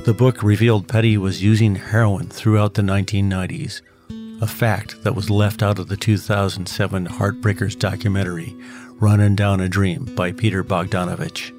The 0.07 0.13
book 0.13 0.41
revealed 0.41 0.87
Petty 0.87 1.17
was 1.17 1.43
using 1.43 1.75
heroin 1.75 2.29
throughout 2.29 2.75
the 2.75 2.81
1990s, 2.81 3.81
a 4.41 4.47
fact 4.47 5.03
that 5.03 5.15
was 5.15 5.29
left 5.29 5.61
out 5.61 5.79
of 5.79 5.89
the 5.89 5.97
2007 5.97 7.07
Heartbreakers 7.07 7.77
documentary, 7.77 8.55
Runnin' 9.01 9.35
Down 9.35 9.59
a 9.59 9.67
Dream 9.67 10.05
by 10.15 10.31
Peter 10.31 10.63
Bogdanovich. 10.63 11.51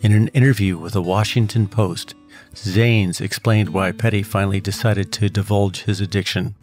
In 0.00 0.10
an 0.10 0.26
interview 0.34 0.76
with 0.76 0.94
the 0.94 1.02
Washington 1.02 1.68
Post, 1.68 2.16
Zanes 2.52 3.20
explained 3.20 3.68
why 3.68 3.92
Petty 3.92 4.24
finally 4.24 4.60
decided 4.60 5.12
to 5.12 5.30
divulge 5.30 5.84
his 5.84 6.00
addiction 6.00 6.56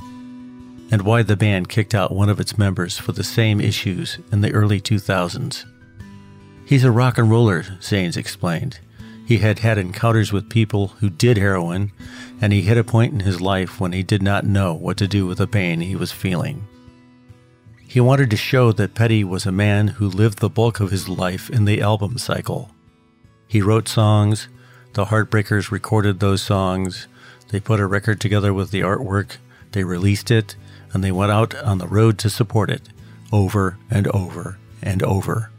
and 0.92 1.04
why 1.04 1.24
the 1.24 1.38
band 1.38 1.70
kicked 1.70 1.96
out 1.96 2.12
one 2.12 2.28
of 2.28 2.42
its 2.42 2.58
members 2.58 2.98
for 2.98 3.14
the 3.14 3.24
same 3.24 3.62
issues 3.62 4.20
in 4.34 4.42
the 4.42 4.52
early 4.52 4.82
2000s. 4.82 5.64
He's 6.66 6.84
a 6.84 6.92
rock 6.92 7.18
and 7.18 7.32
roller, 7.32 7.64
Zanes 7.80 8.18
explained. 8.18 8.82
He 9.30 9.38
had 9.38 9.60
had 9.60 9.78
encounters 9.78 10.34
with 10.34 10.50
people 10.50 10.88
who 11.02 11.12
did 11.12 11.38
heroin, 11.38 11.92
and 12.42 12.52
he 12.52 12.64
hit 12.64 12.80
a 12.80 12.84
point 12.84 13.14
in 13.14 13.20
his 13.20 13.40
life 13.40 13.80
when 13.80 13.92
he 13.92 14.02
did 14.02 14.24
not 14.24 14.44
know 14.44 14.74
what 14.74 14.98
to 14.98 15.08
do 15.08 15.28
with 15.28 15.38
the 15.38 15.46
pain 15.46 15.82
he 15.82 15.96
was 15.96 16.12
feeling. 16.12 16.68
He 17.88 18.00
wanted 18.00 18.32
to 18.32 18.36
show 18.36 18.72
that 18.72 18.96
Petty 18.96 19.24
was 19.24 19.46
a 19.46 19.52
man 19.52 19.90
who 19.90 20.10
lived 20.10 20.40
the 20.40 20.50
bulk 20.50 20.80
of 20.80 20.90
his 20.90 21.08
life 21.08 21.48
in 21.48 21.66
the 21.66 21.80
album 21.80 22.18
cycle. 22.18 22.72
He 23.48 23.62
wrote 23.62 23.88
songs, 23.88 24.48
the 24.94 25.06
Heartbreakers 25.06 25.70
recorded 25.70 26.20
those 26.20 26.42
songs, 26.42 27.08
they 27.50 27.60
put 27.60 27.80
a 27.80 27.86
record 27.86 28.20
together 28.20 28.52
with 28.52 28.72
the 28.72 28.82
artwork, 28.82 29.38
they 29.74 29.84
released 29.84 30.32
it, 30.32 30.56
and 30.92 31.04
they 31.04 31.12
went 31.12 31.32
out 31.32 31.54
on 31.54 31.78
the 31.78 31.88
road 31.88 32.18
to 32.18 32.32
support 32.32 32.72
it, 32.72 32.90
over 33.32 33.78
and 33.92 34.08
over 34.08 34.58
and 34.82 35.04
over. 35.04 35.52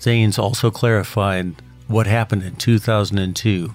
Zanes 0.00 0.40
also 0.40 0.72
clarified 0.72 1.62
what 1.88 2.06
happened 2.06 2.42
in 2.42 2.56
2002 2.56 3.74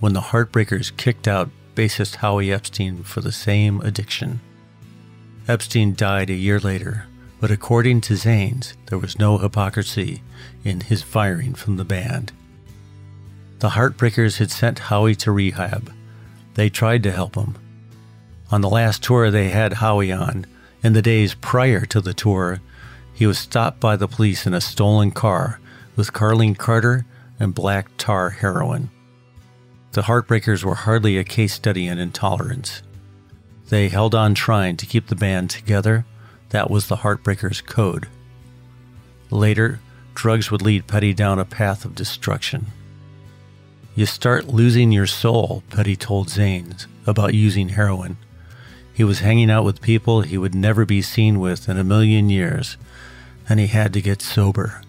when 0.00 0.12
the 0.12 0.20
Heartbreakers 0.20 0.96
kicked 0.96 1.28
out 1.28 1.50
bassist 1.74 2.16
Howie 2.16 2.52
Epstein 2.52 3.02
for 3.02 3.20
the 3.20 3.32
same 3.32 3.80
addiction. 3.82 4.40
Epstein 5.46 5.94
died 5.94 6.30
a 6.30 6.34
year 6.34 6.58
later, 6.58 7.06
but 7.40 7.50
according 7.50 8.00
to 8.02 8.14
Zanes, 8.16 8.74
there 8.86 8.98
was 8.98 9.18
no 9.18 9.38
hypocrisy 9.38 10.22
in 10.64 10.80
his 10.80 11.02
firing 11.02 11.54
from 11.54 11.76
the 11.76 11.84
band. 11.84 12.32
The 13.58 13.70
Heartbreakers 13.70 14.38
had 14.38 14.50
sent 14.50 14.78
Howie 14.78 15.14
to 15.16 15.32
rehab. 15.32 15.92
They 16.54 16.70
tried 16.70 17.02
to 17.02 17.12
help 17.12 17.34
him. 17.34 17.56
On 18.50 18.62
the 18.62 18.70
last 18.70 19.02
tour 19.02 19.30
they 19.30 19.50
had 19.50 19.74
Howie 19.74 20.12
on, 20.12 20.46
in 20.82 20.94
the 20.94 21.02
days 21.02 21.34
prior 21.34 21.84
to 21.86 22.00
the 22.00 22.14
tour, 22.14 22.60
he 23.12 23.26
was 23.26 23.38
stopped 23.38 23.80
by 23.80 23.96
the 23.96 24.08
police 24.08 24.46
in 24.46 24.54
a 24.54 24.62
stolen 24.62 25.10
car 25.10 25.60
with 25.94 26.12
Carlene 26.14 26.56
Carter 26.56 27.04
and 27.40 27.54
black 27.54 27.88
tar 27.96 28.30
heroin. 28.30 28.90
The 29.92 30.02
Heartbreakers 30.02 30.62
were 30.62 30.76
hardly 30.76 31.16
a 31.16 31.24
case 31.24 31.54
study 31.54 31.88
in 31.88 31.98
intolerance. 31.98 32.82
They 33.70 33.88
held 33.88 34.14
on 34.14 34.34
trying 34.34 34.76
to 34.76 34.86
keep 34.86 35.08
the 35.08 35.16
band 35.16 35.50
together. 35.50 36.06
That 36.50 36.70
was 36.70 36.86
the 36.86 36.98
Heartbreakers' 36.98 37.64
code. 37.64 38.06
Later, 39.30 39.80
drugs 40.14 40.50
would 40.50 40.62
lead 40.62 40.86
Petty 40.86 41.14
down 41.14 41.38
a 41.38 41.44
path 41.44 41.84
of 41.84 41.94
destruction. 41.94 42.66
You 43.96 44.06
start 44.06 44.48
losing 44.48 44.92
your 44.92 45.06
soul, 45.06 45.64
Petty 45.70 45.96
told 45.96 46.28
Zanes 46.28 46.86
about 47.06 47.34
using 47.34 47.70
heroin. 47.70 48.16
He 48.92 49.02
was 49.02 49.20
hanging 49.20 49.50
out 49.50 49.64
with 49.64 49.80
people 49.80 50.22
he 50.22 50.38
would 50.38 50.54
never 50.54 50.84
be 50.84 51.02
seen 51.02 51.40
with 51.40 51.68
in 51.68 51.78
a 51.78 51.84
million 51.84 52.28
years, 52.28 52.76
and 53.48 53.58
he 53.58 53.66
had 53.66 53.92
to 53.94 54.00
get 54.00 54.22
sober. 54.22 54.82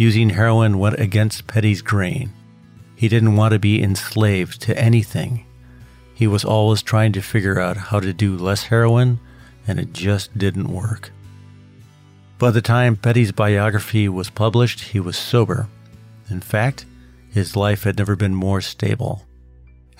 Using 0.00 0.30
heroin 0.30 0.78
went 0.78 0.98
against 0.98 1.46
Petty's 1.46 1.82
grain. 1.82 2.32
He 2.96 3.06
didn't 3.06 3.36
want 3.36 3.52
to 3.52 3.58
be 3.58 3.82
enslaved 3.82 4.62
to 4.62 4.78
anything. 4.78 5.44
He 6.14 6.26
was 6.26 6.42
always 6.42 6.80
trying 6.80 7.12
to 7.12 7.20
figure 7.20 7.60
out 7.60 7.76
how 7.76 8.00
to 8.00 8.14
do 8.14 8.34
less 8.38 8.62
heroin, 8.62 9.20
and 9.68 9.78
it 9.78 9.92
just 9.92 10.38
didn't 10.38 10.72
work. 10.72 11.10
By 12.38 12.50
the 12.50 12.62
time 12.62 12.96
Petty's 12.96 13.30
biography 13.30 14.08
was 14.08 14.30
published, 14.30 14.80
he 14.80 15.00
was 15.00 15.18
sober. 15.18 15.68
In 16.30 16.40
fact, 16.40 16.86
his 17.28 17.54
life 17.54 17.82
had 17.82 17.98
never 17.98 18.16
been 18.16 18.34
more 18.34 18.62
stable. 18.62 19.26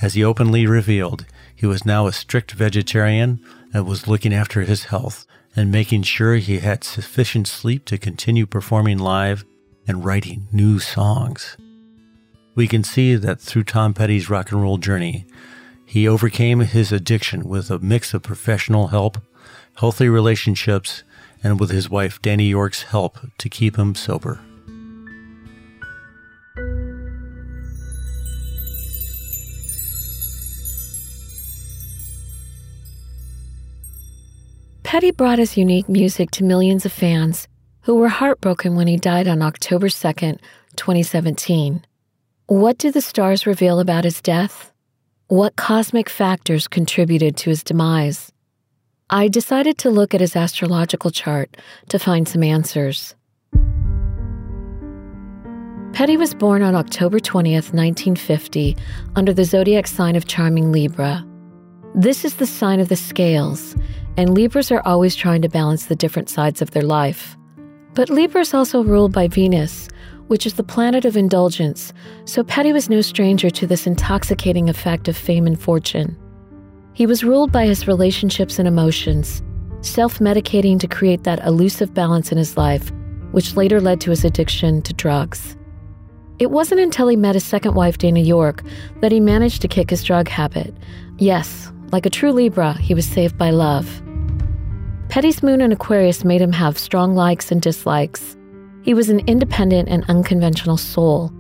As 0.00 0.14
he 0.14 0.24
openly 0.24 0.66
revealed, 0.66 1.26
he 1.54 1.66
was 1.66 1.84
now 1.84 2.06
a 2.06 2.12
strict 2.12 2.52
vegetarian 2.52 3.38
and 3.74 3.84
was 3.84 4.08
looking 4.08 4.32
after 4.32 4.62
his 4.62 4.84
health 4.84 5.26
and 5.54 5.70
making 5.70 6.04
sure 6.04 6.36
he 6.36 6.60
had 6.60 6.84
sufficient 6.84 7.46
sleep 7.46 7.84
to 7.84 7.98
continue 7.98 8.46
performing 8.46 8.96
live 8.96 9.44
and 9.90 10.05
writing 10.05 10.46
new 10.53 10.79
songs. 10.79 11.57
We 12.55 12.68
can 12.68 12.85
see 12.85 13.16
that 13.16 13.40
through 13.40 13.64
Tom 13.64 13.92
Petty's 13.92 14.31
rock 14.31 14.53
and 14.53 14.62
roll 14.62 14.79
journey, 14.79 15.26
he 15.85 16.07
overcame 16.07 16.61
his 16.61 16.92
addiction 16.92 17.48
with 17.48 17.70
a 17.70 17.81
mix 17.81 18.14
of 18.14 18.22
professional 18.22 18.88
help, 18.88 19.18
healthy 19.79 20.09
relationships, 20.09 21.03
and 21.42 21.59
with 21.59 21.70
his 21.70 21.90
wife 21.90 22.22
Danny 22.22 22.48
York's 22.48 22.85
help 22.85 23.18
to 23.38 23.48
keep 23.48 23.76
him 23.76 23.96
sober. 23.96 24.40
Petty 34.85 35.11
brought 35.11 35.38
his 35.38 35.57
unique 35.57 35.88
music 35.88 36.31
to 36.33 36.44
millions 36.44 36.87
of 36.87 36.92
fans 36.92 37.48
who 37.90 37.96
were 37.96 38.09
heartbroken 38.09 38.76
when 38.76 38.87
he 38.87 38.96
died 38.96 39.26
on 39.26 39.42
October 39.42 39.88
2nd, 39.88 40.38
2017. 40.76 41.85
What 42.46 42.79
do 42.79 42.92
the 42.92 43.00
stars 43.00 43.48
reveal 43.48 43.81
about 43.81 44.05
his 44.05 44.20
death? 44.20 44.72
What 45.26 45.57
cosmic 45.57 46.09
factors 46.09 46.68
contributed 46.68 47.37
to 47.38 47.50
his 47.50 47.64
demise? 47.64 48.31
I 49.11 49.26
decided 49.26 49.76
to 49.79 49.90
look 49.90 50.14
at 50.14 50.20
his 50.20 50.37
astrological 50.37 51.11
chart 51.11 51.57
to 51.88 51.98
find 51.98 52.29
some 52.29 52.44
answers. 52.44 53.16
Petty 55.92 56.16
was 56.16 56.33
born 56.33 56.62
on 56.62 56.76
October 56.76 57.18
20th, 57.18 57.74
1950, 57.74 58.76
under 59.16 59.33
the 59.33 59.44
zodiac 59.44 59.88
sign 59.88 60.14
of 60.14 60.29
charming 60.29 60.70
Libra. 60.70 61.26
This 61.96 62.24
is 62.24 62.37
the 62.37 62.46
sign 62.46 62.79
of 62.79 62.88
the 62.88 62.94
scales, 62.94 63.74
and 64.16 64.33
Libras 64.33 64.70
are 64.70 64.83
always 64.85 65.16
trying 65.16 65.42
to 65.42 65.48
balance 65.48 65.87
the 65.87 65.96
different 65.96 66.31
sides 66.31 66.62
of 66.62 66.70
their 66.70 66.85
life. 66.85 67.37
But 67.94 68.09
Libra 68.09 68.42
is 68.42 68.55
also 68.55 68.85
ruled 68.85 69.12
by 69.12 69.29
Venus, 69.29 69.88
which 70.29 70.46
is 70.46 70.55
the 70.55 70.62
planet 70.62 71.05
of 71.05 71.16
indulgence, 71.16 71.92
so 72.24 72.44
Petty 72.44 72.72
was 72.72 72.88
no 72.88 73.00
stranger 73.00 73.50
to 73.50 73.66
this 73.66 73.87
intoxicating 73.87 74.68
effect 74.68 75.09
of 75.09 75.16
fame 75.16 75.46
and 75.46 75.61
fortune. 75.61 76.16
He 76.92 77.07
was 77.07 77.24
ruled 77.24 77.50
by 77.50 77.66
his 77.66 77.88
relationships 77.88 78.59
and 78.59 78.68
emotions, 78.68 79.42
self 79.81 80.18
medicating 80.20 80.79
to 80.79 80.87
create 80.87 81.24
that 81.24 81.44
elusive 81.44 81.92
balance 81.92 82.31
in 82.31 82.38
his 82.38 82.57
life, 82.57 82.92
which 83.33 83.57
later 83.57 83.81
led 83.81 84.00
to 84.03 84.11
his 84.11 84.24
addiction 84.24 84.83
to 84.83 84.92
drugs. 84.92 85.57
It 86.38 86.50
wasn't 86.50 86.81
until 86.81 87.09
he 87.09 87.16
met 87.16 87.35
his 87.35 87.44
second 87.44 87.74
wife, 87.74 87.98
Dana 87.98 88.20
York, 88.20 88.62
that 89.00 89.12
he 89.12 89.20
managed 89.20 89.62
to 89.62 89.68
kick 89.68 89.90
his 89.90 90.05
drug 90.05 90.29
habit. 90.29 90.72
Yes, 91.18 91.72
like 91.90 92.07
a 92.07 92.11
true 92.11 92.33
Libra, 92.33 92.74
he 92.74 92.94
was 92.94 93.07
saved 93.07 93.37
by 93.37 93.50
love. 93.50 94.00
Petty's 95.11 95.42
moon 95.42 95.61
in 95.61 95.73
Aquarius 95.73 96.25
made 96.25 96.40
him 96.40 96.53
have 96.53 96.79
strong 96.79 97.16
likes 97.16 97.51
and 97.51 97.61
dislikes. 97.61 98.37
He 98.83 98.94
was 98.94 99.09
an 99.09 99.18
independent 99.27 99.88
and 99.88 100.05
unconventional 100.09 100.77
soul 100.77 101.33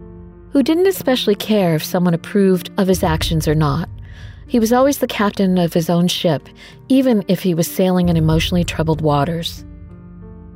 who 0.50 0.64
didn't 0.64 0.88
especially 0.88 1.36
care 1.36 1.76
if 1.76 1.84
someone 1.84 2.12
approved 2.12 2.72
of 2.78 2.88
his 2.88 3.04
actions 3.04 3.46
or 3.46 3.54
not. 3.54 3.88
He 4.48 4.58
was 4.58 4.72
always 4.72 4.98
the 4.98 5.06
captain 5.06 5.56
of 5.56 5.72
his 5.72 5.88
own 5.88 6.08
ship, 6.08 6.48
even 6.88 7.24
if 7.28 7.44
he 7.44 7.54
was 7.54 7.68
sailing 7.68 8.08
in 8.08 8.16
emotionally 8.16 8.64
troubled 8.64 9.02
waters. 9.02 9.64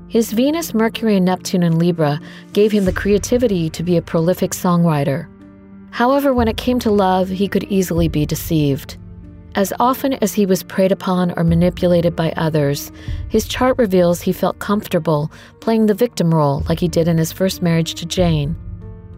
His 0.08 0.32
Venus, 0.32 0.74
Mercury, 0.74 1.14
and 1.16 1.24
Neptune 1.24 1.62
in 1.62 1.78
Libra 1.78 2.20
gave 2.52 2.72
him 2.72 2.84
the 2.84 2.92
creativity 2.92 3.70
to 3.70 3.84
be 3.84 3.96
a 3.96 4.02
prolific 4.02 4.50
songwriter. 4.50 5.28
However, 5.92 6.34
when 6.34 6.48
it 6.48 6.56
came 6.56 6.80
to 6.80 6.90
love, 6.90 7.28
he 7.28 7.46
could 7.46 7.62
easily 7.64 8.08
be 8.08 8.26
deceived. 8.26 8.96
As 9.54 9.72
often 9.78 10.14
as 10.14 10.34
he 10.34 10.46
was 10.46 10.62
preyed 10.62 10.92
upon 10.92 11.32
or 11.36 11.44
manipulated 11.44 12.16
by 12.16 12.32
others, 12.36 12.90
his 13.28 13.46
chart 13.46 13.78
reveals 13.78 14.20
he 14.20 14.32
felt 14.32 14.58
comfortable 14.58 15.30
playing 15.60 15.86
the 15.86 15.94
victim 15.94 16.34
role 16.34 16.64
like 16.68 16.80
he 16.80 16.88
did 16.88 17.06
in 17.06 17.18
his 17.18 17.32
first 17.32 17.62
marriage 17.62 17.94
to 17.94 18.06
Jane 18.06 18.56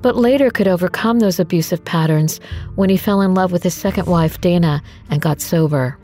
but 0.06 0.14
later 0.14 0.50
could 0.50 0.68
overcome 0.68 1.18
those 1.18 1.40
abusive 1.40 1.84
patterns 1.84 2.38
when 2.76 2.88
he 2.88 2.96
fell 2.96 3.20
in 3.22 3.34
love 3.34 3.50
with 3.50 3.64
his 3.64 3.74
second 3.74 4.06
wife, 4.06 4.40
Dana, 4.40 4.80
and 5.10 5.20
got 5.20 5.40
sober. 5.40 5.98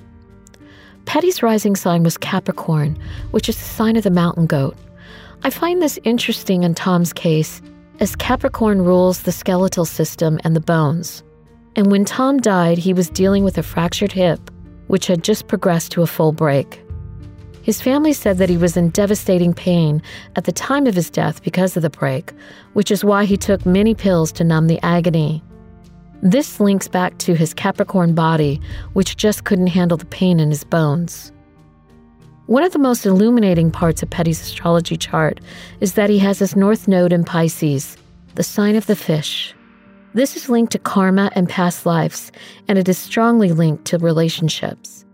Petty's 1.05 1.41
rising 1.41 1.77
sign 1.77 2.03
was 2.03 2.19
Capricorn, 2.19 2.99
which 3.31 3.49
is 3.49 3.57
the 3.57 3.63
sign 3.63 3.95
of 3.95 4.03
the 4.03 4.11
mountain 4.11 4.47
goat. 4.47 4.77
I 5.45 5.51
find 5.51 5.81
this 5.81 6.01
interesting 6.03 6.65
in 6.65 6.75
Tom's 6.75 7.13
case, 7.13 7.63
as 8.01 8.17
Capricorn 8.17 8.83
rules 8.83 9.23
the 9.23 9.31
skeletal 9.31 9.85
system 9.85 10.41
and 10.43 10.57
the 10.57 10.61
bones. 10.61 11.23
And 11.77 11.91
when 11.91 12.05
Tom 12.05 12.39
died, 12.39 12.79
he 12.79 12.93
was 12.93 13.09
dealing 13.09 13.45
with 13.45 13.57
a 13.57 13.63
fractured 13.63 14.13
hip, 14.13 14.51
which 14.89 15.07
had 15.07 15.25
just 15.25 15.49
progressed 15.49 15.93
to 15.93 16.03
a 16.03 16.07
full 16.07 16.33
break. 16.33 16.83
His 17.63 17.81
family 17.81 18.13
said 18.13 18.39
that 18.39 18.51
he 18.51 18.57
was 18.57 18.77
in 18.77 18.91
devastating 18.91 19.55
pain 19.55 20.03
at 20.37 20.45
the 20.45 20.53
time 20.53 20.87
of 20.87 20.95
his 20.95 21.09
death 21.09 21.43
because 21.43 21.77
of 21.77 21.83
the 21.83 21.91
break, 21.91 22.33
which 22.73 22.91
is 22.91 23.05
why 23.05 23.25
he 23.25 23.37
took 23.37 23.65
many 23.65 23.95
pills 23.95 24.33
to 24.33 24.45
numb 24.45 24.67
the 24.67 24.85
agony. 24.85 25.43
This 26.23 26.61
links 26.61 26.89
back 26.89 27.19
to 27.19 27.35
his 27.35 27.55
Capricorn 27.55 28.15
body, 28.15 28.61
which 28.93 29.17
just 29.17 29.45
couldn't 29.45 29.69
handle 29.69 29.97
the 29.97 30.07
pain 30.07 30.41
in 30.41 30.51
his 30.51 30.65
bones. 30.65 31.33
One 32.47 32.65
of 32.65 32.73
the 32.73 32.79
most 32.79 33.07
illuminating 33.07 33.71
parts 33.71 34.03
of 34.03 34.11
Petty's 34.11 34.41
astrology 34.41 34.97
chart 34.97 35.41
is 35.81 35.95
that 35.95 36.11
he 36.11 36.19
has 36.19 36.41
his 36.41 36.57
North 36.57 36.87
Node 36.89 37.13
in 37.13 37.25
Pisces, 37.25 37.97
the 38.35 38.43
sign 38.43 38.75
of 38.75 38.87
the 38.87 38.97
fish. 38.97 39.55
This 40.15 40.37
is 40.37 40.51
linked 40.51 40.73
to 40.73 40.79
karma 40.79 41.31
and 41.35 41.49
past 41.49 41.87
lives, 41.87 42.31
and 42.69 42.79
it 42.79 42.89
is 42.89 42.99
strongly 42.99 43.53
linked 43.53 43.87
to 43.87 43.99
relationships. 43.99 45.07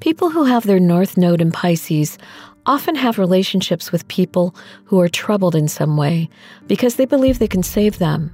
People 0.00 0.30
who 0.30 0.44
have 0.44 0.62
their 0.62 0.78
North 0.78 1.16
Node 1.16 1.40
in 1.40 1.50
Pisces 1.50 2.16
often 2.64 2.94
have 2.94 3.18
relationships 3.18 3.90
with 3.90 4.06
people 4.06 4.54
who 4.84 5.00
are 5.00 5.08
troubled 5.08 5.56
in 5.56 5.66
some 5.66 5.96
way 5.96 6.28
because 6.68 6.94
they 6.94 7.06
believe 7.06 7.38
they 7.38 7.48
can 7.48 7.64
save 7.64 7.98
them. 7.98 8.30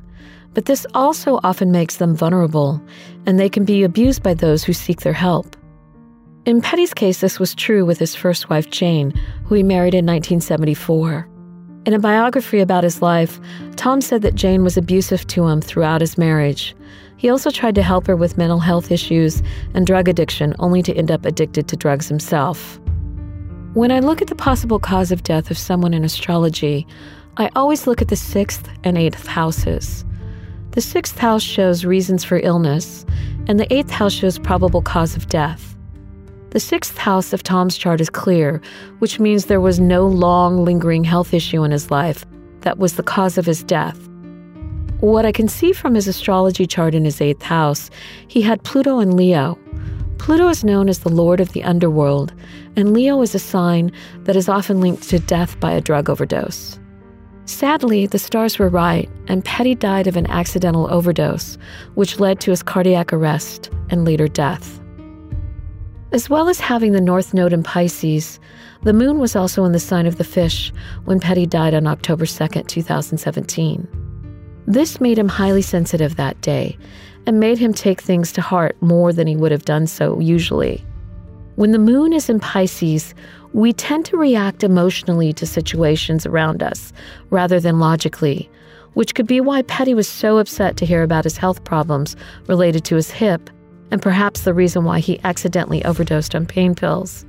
But 0.53 0.67
this 0.67 0.87
also 0.93 1.41
often 1.43 1.73
makes 1.73 1.97
them 1.97 2.15
vulnerable, 2.15 2.83
and 3.25 3.41
they 3.41 3.49
can 3.49 3.65
be 3.65 3.85
abused 3.85 4.23
by 4.23 4.35
those 4.35 4.65
who 4.65 4.75
seek 4.75 5.01
their 5.01 5.15
help. 5.15 5.57
In 6.45 6.61
Petty's 6.61 6.93
case, 6.93 7.21
this 7.21 7.41
was 7.41 7.55
true 7.55 7.87
with 7.87 7.99
his 7.99 8.15
first 8.15 8.51
wife, 8.51 8.69
Jane, 8.69 9.13
who 9.47 9.55
he 9.55 9.63
married 9.63 9.95
in 9.95 10.05
1974. 10.05 11.27
In 11.87 11.93
a 11.93 11.99
biography 11.99 12.61
about 12.61 12.83
his 12.83 13.03
life, 13.03 13.39
Tom 13.77 14.01
said 14.01 14.23
that 14.23 14.35
Jane 14.35 14.65
was 14.65 14.79
abusive 14.79 15.27
to 15.27 15.47
him 15.49 15.61
throughout 15.61 16.01
his 16.01 16.17
marriage. 16.17 16.75
He 17.19 17.29
also 17.29 17.51
tried 17.51 17.75
to 17.75 17.83
help 17.83 18.07
her 18.07 18.17
with 18.17 18.39
mental 18.39 18.59
health 18.59 18.91
issues 18.91 19.43
and 19.75 19.87
drug 19.87 20.09
addiction, 20.09 20.55
only 20.59 20.83
to 20.83 20.95
end 20.95 21.11
up 21.11 21.27
addicted 21.27 21.69
to 21.69 21.77
drugs 21.77 22.09
himself. 22.09 22.81
When 23.75 23.93
I 23.93 23.99
look 23.99 24.23
at 24.23 24.29
the 24.29 24.35
possible 24.35 24.79
cause 24.79 25.13
of 25.13 25.25
death 25.25 25.51
of 25.51 25.59
someone 25.59 25.93
in 25.93 26.05
astrology, 26.05 26.87
I 27.37 27.51
always 27.55 27.87
look 27.87 28.01
at 28.01 28.09
the 28.09 28.17
sixth 28.17 28.67
and 28.83 28.97
eighth 28.97 29.27
houses. 29.27 30.07
The 30.71 30.81
sixth 30.81 31.19
house 31.19 31.43
shows 31.43 31.85
reasons 31.85 32.25
for 32.25 32.41
illness, 32.43 33.05
and 33.47 33.61
the 33.61 33.71
eighth 33.73 33.91
house 33.91 34.15
shows 34.15 34.39
probable 34.39 34.81
cause 34.81 35.17
of 35.17 35.29
death. 35.29 35.74
The 36.55 36.61
sixth 36.61 36.99
house 36.99 37.33
of 37.33 37.43
Tom's 37.43 37.77
chart 37.77 38.01
is 38.01 38.09
clear, 38.09 38.63
which 39.01 39.19
means 39.19 39.47
there 39.47 39.61
was 39.61 39.81
no 39.81 40.07
long, 40.07 40.65
lingering 40.65 41.03
health 41.03 41.35
issue 41.35 41.65
in 41.65 41.73
his 41.73 41.91
life 41.91 42.25
that 42.61 42.79
was 42.79 42.95
the 42.95 43.03
cause 43.03 43.37
of 43.37 43.45
his 43.45 43.65
death. 43.65 43.99
What 45.01 45.27
I 45.27 45.33
can 45.33 45.49
see 45.49 45.73
from 45.73 45.97
his 45.97 46.07
astrology 46.07 46.65
chart 46.65 46.95
in 46.95 47.05
his 47.05 47.21
eighth 47.21 47.43
house, 47.43 47.91
he 48.29 48.41
had 48.41 48.63
Pluto 48.63 49.01
and 49.01 49.15
Leo. 49.17 49.59
Pluto 50.19 50.49
is 50.49 50.63
known 50.63 50.89
as 50.89 51.01
the 51.01 51.09
lord 51.09 51.41
of 51.41 51.53
the 51.55 51.65
underworld, 51.65 52.33
and 52.77 52.93
Leo 52.93 53.21
is 53.21 53.35
a 53.35 53.41
sign 53.41 53.91
that 54.21 54.37
is 54.37 54.49
often 54.49 54.81
linked 54.81 55.09
to 55.09 55.19
death 55.19 55.59
by 55.59 55.73
a 55.73 55.81
drug 55.81 56.09
overdose. 56.09 56.79
Sadly, 57.47 58.07
the 58.07 58.21
stars 58.21 58.61
were 58.61 58.69
right, 58.69 59.11
and 59.27 59.45
Petty 59.45 59.75
died 59.75 60.07
of 60.07 60.17
an 60.17 60.29
accidental 60.29 60.89
overdose, 60.89 61.59
which 61.95 62.21
led 62.21 62.39
to 62.43 62.53
his 62.53 62.63
cardiac 62.63 63.13
arrest 63.13 63.73
and 63.91 64.05
later 64.05 64.29
death. 64.29 64.81
As 66.15 66.31
well 66.31 66.49
as 66.49 66.61
having 66.61 66.93
the 66.93 67.01
North 67.01 67.35
Node 67.35 67.53
in 67.53 67.65
Pisces, 67.65 68.39
the 68.85 68.93
moon 68.93 69.19
was 69.19 69.35
also 69.35 69.65
in 69.65 69.73
the 69.73 69.81
sign 69.81 70.07
of 70.07 70.17
the 70.17 70.23
fish 70.23 70.73
when 71.07 71.19
Petty 71.19 71.45
died 71.45 71.75
on 71.75 71.89
October 71.89 72.25
2, 72.25 72.47
2017. 72.63 73.89
This 74.65 75.01
made 75.01 75.19
him 75.19 75.27
highly 75.27 75.61
sensitive 75.61 76.15
that 76.15 76.41
day 76.41 76.79
and 77.27 77.41
made 77.41 77.59
him 77.59 77.75
take 77.75 78.01
things 78.01 78.31
to 78.31 78.41
heart 78.41 78.81
more 78.81 79.13
than 79.13 79.27
he 79.27 79.35
would 79.35 79.51
have 79.51 79.65
done 79.65 79.89
so 79.89 80.21
usually. 80.21 80.87
When 81.57 81.73
the 81.73 81.81
moon 81.81 82.13
is 82.13 82.31
in 82.31 82.39
Pisces, 82.39 83.13
we 83.53 83.73
tend 83.73 84.05
to 84.05 84.17
react 84.17 84.63
emotionally 84.63 85.33
to 85.33 85.47
situations 85.49 86.27
around 86.27 86.63
us 86.63 86.93
rather 87.31 87.59
than 87.59 87.81
logically, 87.81 88.49
which 88.93 89.17
could 89.17 89.27
be 89.27 89.41
why 89.41 89.63
Petty 89.63 89.95
was 89.95 90.09
so 90.09 90.39
upset 90.39 90.77
to 90.77 90.87
hear 90.87 91.03
about 91.03 91.25
his 91.25 91.39
health 91.39 91.65
problems 91.65 92.15
related 92.47 92.85
to 92.85 92.95
his 92.95 93.11
hip, 93.11 93.51
and 93.91 94.03
perhaps 94.03 94.43
the 94.43 94.55
reason 94.55 94.85
why 94.85 95.01
he 95.01 95.21
accidentally 95.25 95.85
overdosed 95.85 96.35
on 96.35 96.47
pain 96.47 96.75
pills. 96.75 97.25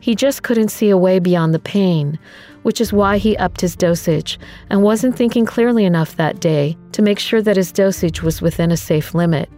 He 0.00 0.16
just 0.16 0.42
couldn't 0.42 0.70
see 0.70 0.90
a 0.90 0.96
way 0.96 1.20
beyond 1.20 1.54
the 1.54 1.60
pain, 1.60 2.18
which 2.62 2.80
is 2.80 2.92
why 2.92 3.18
he 3.18 3.36
upped 3.36 3.60
his 3.60 3.76
dosage 3.76 4.38
and 4.68 4.82
wasn't 4.82 5.16
thinking 5.16 5.46
clearly 5.46 5.84
enough 5.84 6.16
that 6.16 6.40
day 6.40 6.76
to 6.92 7.02
make 7.02 7.20
sure 7.20 7.40
that 7.40 7.56
his 7.56 7.70
dosage 7.70 8.20
was 8.20 8.42
within 8.42 8.72
a 8.72 8.76
safe 8.76 9.14
limit. 9.14 9.48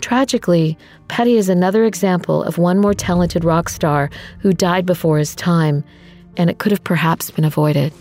Tragically, 0.00 0.78
Petty 1.08 1.36
is 1.36 1.48
another 1.48 1.84
example 1.84 2.42
of 2.42 2.58
one 2.58 2.78
more 2.78 2.94
talented 2.94 3.44
rock 3.44 3.68
star 3.68 4.10
who 4.38 4.52
died 4.52 4.86
before 4.86 5.18
his 5.18 5.34
time, 5.34 5.84
and 6.36 6.48
it 6.48 6.58
could 6.58 6.72
have 6.72 6.84
perhaps 6.84 7.30
been 7.30 7.44
avoided. 7.44 7.92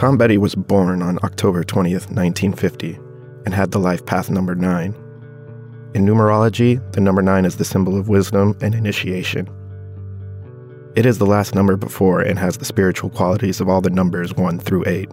Tom 0.00 0.16
Petty 0.16 0.38
was 0.38 0.54
born 0.54 1.02
on 1.02 1.18
October 1.24 1.62
20th, 1.62 2.08
1950, 2.08 2.98
and 3.44 3.52
had 3.52 3.70
the 3.70 3.78
life 3.78 4.06
path 4.06 4.30
number 4.30 4.54
9. 4.54 4.94
In 5.92 6.06
numerology, 6.06 6.80
the 6.92 7.02
number 7.02 7.20
9 7.20 7.44
is 7.44 7.56
the 7.58 7.66
symbol 7.66 7.98
of 7.98 8.08
wisdom 8.08 8.56
and 8.62 8.74
initiation. 8.74 9.46
It 10.96 11.04
is 11.04 11.18
the 11.18 11.26
last 11.26 11.54
number 11.54 11.76
before 11.76 12.22
and 12.22 12.38
has 12.38 12.56
the 12.56 12.64
spiritual 12.64 13.10
qualities 13.10 13.60
of 13.60 13.68
all 13.68 13.82
the 13.82 13.90
numbers 13.90 14.32
1 14.32 14.58
through 14.60 14.84
8. 14.86 15.10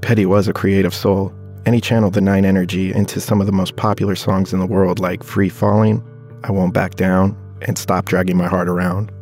Petty 0.00 0.26
was 0.26 0.48
a 0.48 0.52
creative 0.52 0.92
soul, 0.92 1.32
and 1.64 1.72
he 1.72 1.80
channeled 1.80 2.14
the 2.14 2.20
9 2.20 2.44
energy 2.44 2.92
into 2.92 3.20
some 3.20 3.40
of 3.40 3.46
the 3.46 3.52
most 3.52 3.76
popular 3.76 4.16
songs 4.16 4.52
in 4.52 4.58
the 4.58 4.66
world 4.66 4.98
like 4.98 5.22
Free 5.22 5.48
Falling, 5.48 6.02
I 6.42 6.50
Won't 6.50 6.74
Back 6.74 6.96
Down, 6.96 7.38
and 7.62 7.78
Stop 7.78 8.06
Dragging 8.06 8.36
My 8.36 8.48
Heart 8.48 8.68
Around. 8.68 9.12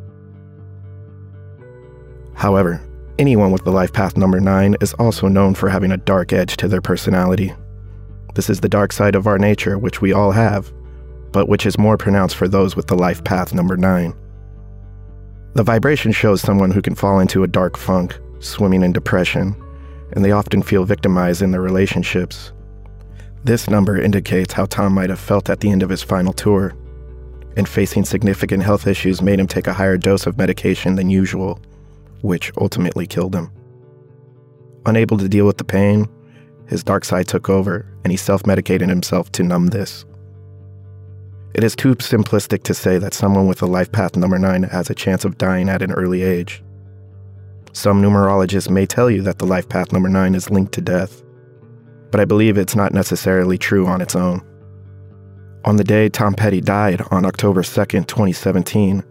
However, 2.32 2.80
Anyone 3.18 3.52
with 3.52 3.64
the 3.64 3.70
life 3.70 3.92
path 3.92 4.16
number 4.16 4.40
9 4.40 4.76
is 4.80 4.94
also 4.94 5.28
known 5.28 5.54
for 5.54 5.68
having 5.68 5.92
a 5.92 5.98
dark 5.98 6.32
edge 6.32 6.56
to 6.56 6.66
their 6.66 6.80
personality. 6.80 7.52
This 8.34 8.48
is 8.48 8.60
the 8.60 8.70
dark 8.70 8.90
side 8.90 9.14
of 9.14 9.26
our 9.26 9.38
nature, 9.38 9.78
which 9.78 10.00
we 10.00 10.14
all 10.14 10.32
have, 10.32 10.72
but 11.30 11.46
which 11.46 11.66
is 11.66 11.78
more 11.78 11.98
pronounced 11.98 12.36
for 12.36 12.48
those 12.48 12.74
with 12.74 12.86
the 12.86 12.96
life 12.96 13.22
path 13.22 13.52
number 13.52 13.76
9. 13.76 14.14
The 15.52 15.62
vibration 15.62 16.12
shows 16.12 16.40
someone 16.40 16.70
who 16.70 16.80
can 16.80 16.94
fall 16.94 17.20
into 17.20 17.42
a 17.42 17.48
dark 17.48 17.76
funk, 17.76 18.18
swimming 18.40 18.82
in 18.82 18.92
depression, 18.92 19.54
and 20.12 20.24
they 20.24 20.32
often 20.32 20.62
feel 20.62 20.84
victimized 20.84 21.42
in 21.42 21.50
their 21.50 21.60
relationships. 21.60 22.52
This 23.44 23.68
number 23.68 24.00
indicates 24.00 24.54
how 24.54 24.64
Tom 24.64 24.94
might 24.94 25.10
have 25.10 25.20
felt 25.20 25.50
at 25.50 25.60
the 25.60 25.70
end 25.70 25.82
of 25.82 25.90
his 25.90 26.02
final 26.02 26.32
tour, 26.32 26.74
and 27.58 27.68
facing 27.68 28.06
significant 28.06 28.62
health 28.62 28.86
issues 28.86 29.20
made 29.20 29.38
him 29.38 29.46
take 29.46 29.66
a 29.66 29.74
higher 29.74 29.98
dose 29.98 30.26
of 30.26 30.38
medication 30.38 30.94
than 30.94 31.10
usual 31.10 31.60
which 32.22 32.52
ultimately 32.58 33.06
killed 33.06 33.34
him. 33.34 33.50
Unable 34.86 35.18
to 35.18 35.28
deal 35.28 35.46
with 35.46 35.58
the 35.58 35.64
pain, 35.64 36.08
his 36.66 36.82
dark 36.82 37.04
side 37.04 37.28
took 37.28 37.48
over 37.50 37.86
and 38.04 38.10
he 38.10 38.16
self 38.16 38.46
medicated 38.46 38.88
himself 38.88 39.30
to 39.32 39.42
numb 39.42 39.68
this. 39.68 40.04
It 41.54 41.62
is 41.62 41.76
too 41.76 41.94
simplistic 41.96 42.62
to 42.64 42.74
say 42.74 42.96
that 42.98 43.12
someone 43.12 43.46
with 43.46 43.60
a 43.60 43.66
life 43.66 43.92
path 43.92 44.16
number 44.16 44.38
9 44.38 44.62
has 44.64 44.88
a 44.88 44.94
chance 44.94 45.24
of 45.24 45.36
dying 45.36 45.68
at 45.68 45.82
an 45.82 45.92
early 45.92 46.22
age. 46.22 46.62
Some 47.72 48.02
numerologists 48.02 48.70
may 48.70 48.86
tell 48.86 49.10
you 49.10 49.22
that 49.22 49.38
the 49.38 49.46
life 49.46 49.68
path 49.68 49.92
number 49.92 50.08
9 50.08 50.34
is 50.34 50.50
linked 50.50 50.72
to 50.72 50.80
death, 50.80 51.22
but 52.10 52.20
I 52.20 52.24
believe 52.24 52.56
it's 52.56 52.76
not 52.76 52.94
necessarily 52.94 53.58
true 53.58 53.86
on 53.86 54.00
its 54.00 54.16
own. 54.16 54.40
On 55.64 55.76
the 55.76 55.84
day 55.84 56.08
Tom 56.08 56.34
Petty 56.34 56.60
died 56.60 57.02
on 57.10 57.24
October 57.24 57.62
2nd, 57.62 58.06
2017, 58.06 59.04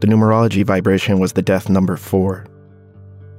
the 0.00 0.06
numerology 0.06 0.64
vibration 0.64 1.18
was 1.18 1.32
the 1.32 1.42
death 1.42 1.68
number 1.68 1.96
4. 1.96 2.46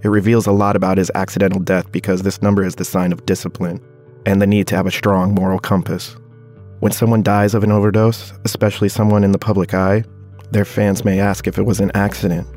It 0.03 0.07
reveals 0.07 0.47
a 0.47 0.51
lot 0.51 0.75
about 0.75 0.97
his 0.97 1.11
accidental 1.15 1.59
death 1.59 1.91
because 1.91 2.21
this 2.21 2.41
number 2.41 2.63
is 2.63 2.75
the 2.75 2.85
sign 2.85 3.11
of 3.11 3.25
discipline 3.25 3.81
and 4.25 4.41
the 4.41 4.47
need 4.47 4.67
to 4.67 4.75
have 4.75 4.85
a 4.85 4.91
strong 4.91 5.33
moral 5.33 5.59
compass. 5.59 6.15
When 6.79 6.91
someone 6.91 7.23
dies 7.23 7.53
of 7.53 7.63
an 7.63 7.71
overdose, 7.71 8.33
especially 8.45 8.89
someone 8.89 9.23
in 9.23 9.31
the 9.31 9.39
public 9.39 9.73
eye, 9.73 10.03
their 10.51 10.65
fans 10.65 11.03
may 11.03 11.19
ask 11.19 11.47
if 11.47 11.57
it 11.57 11.65
was 11.65 11.79
an 11.79 11.91
accident 11.93 12.47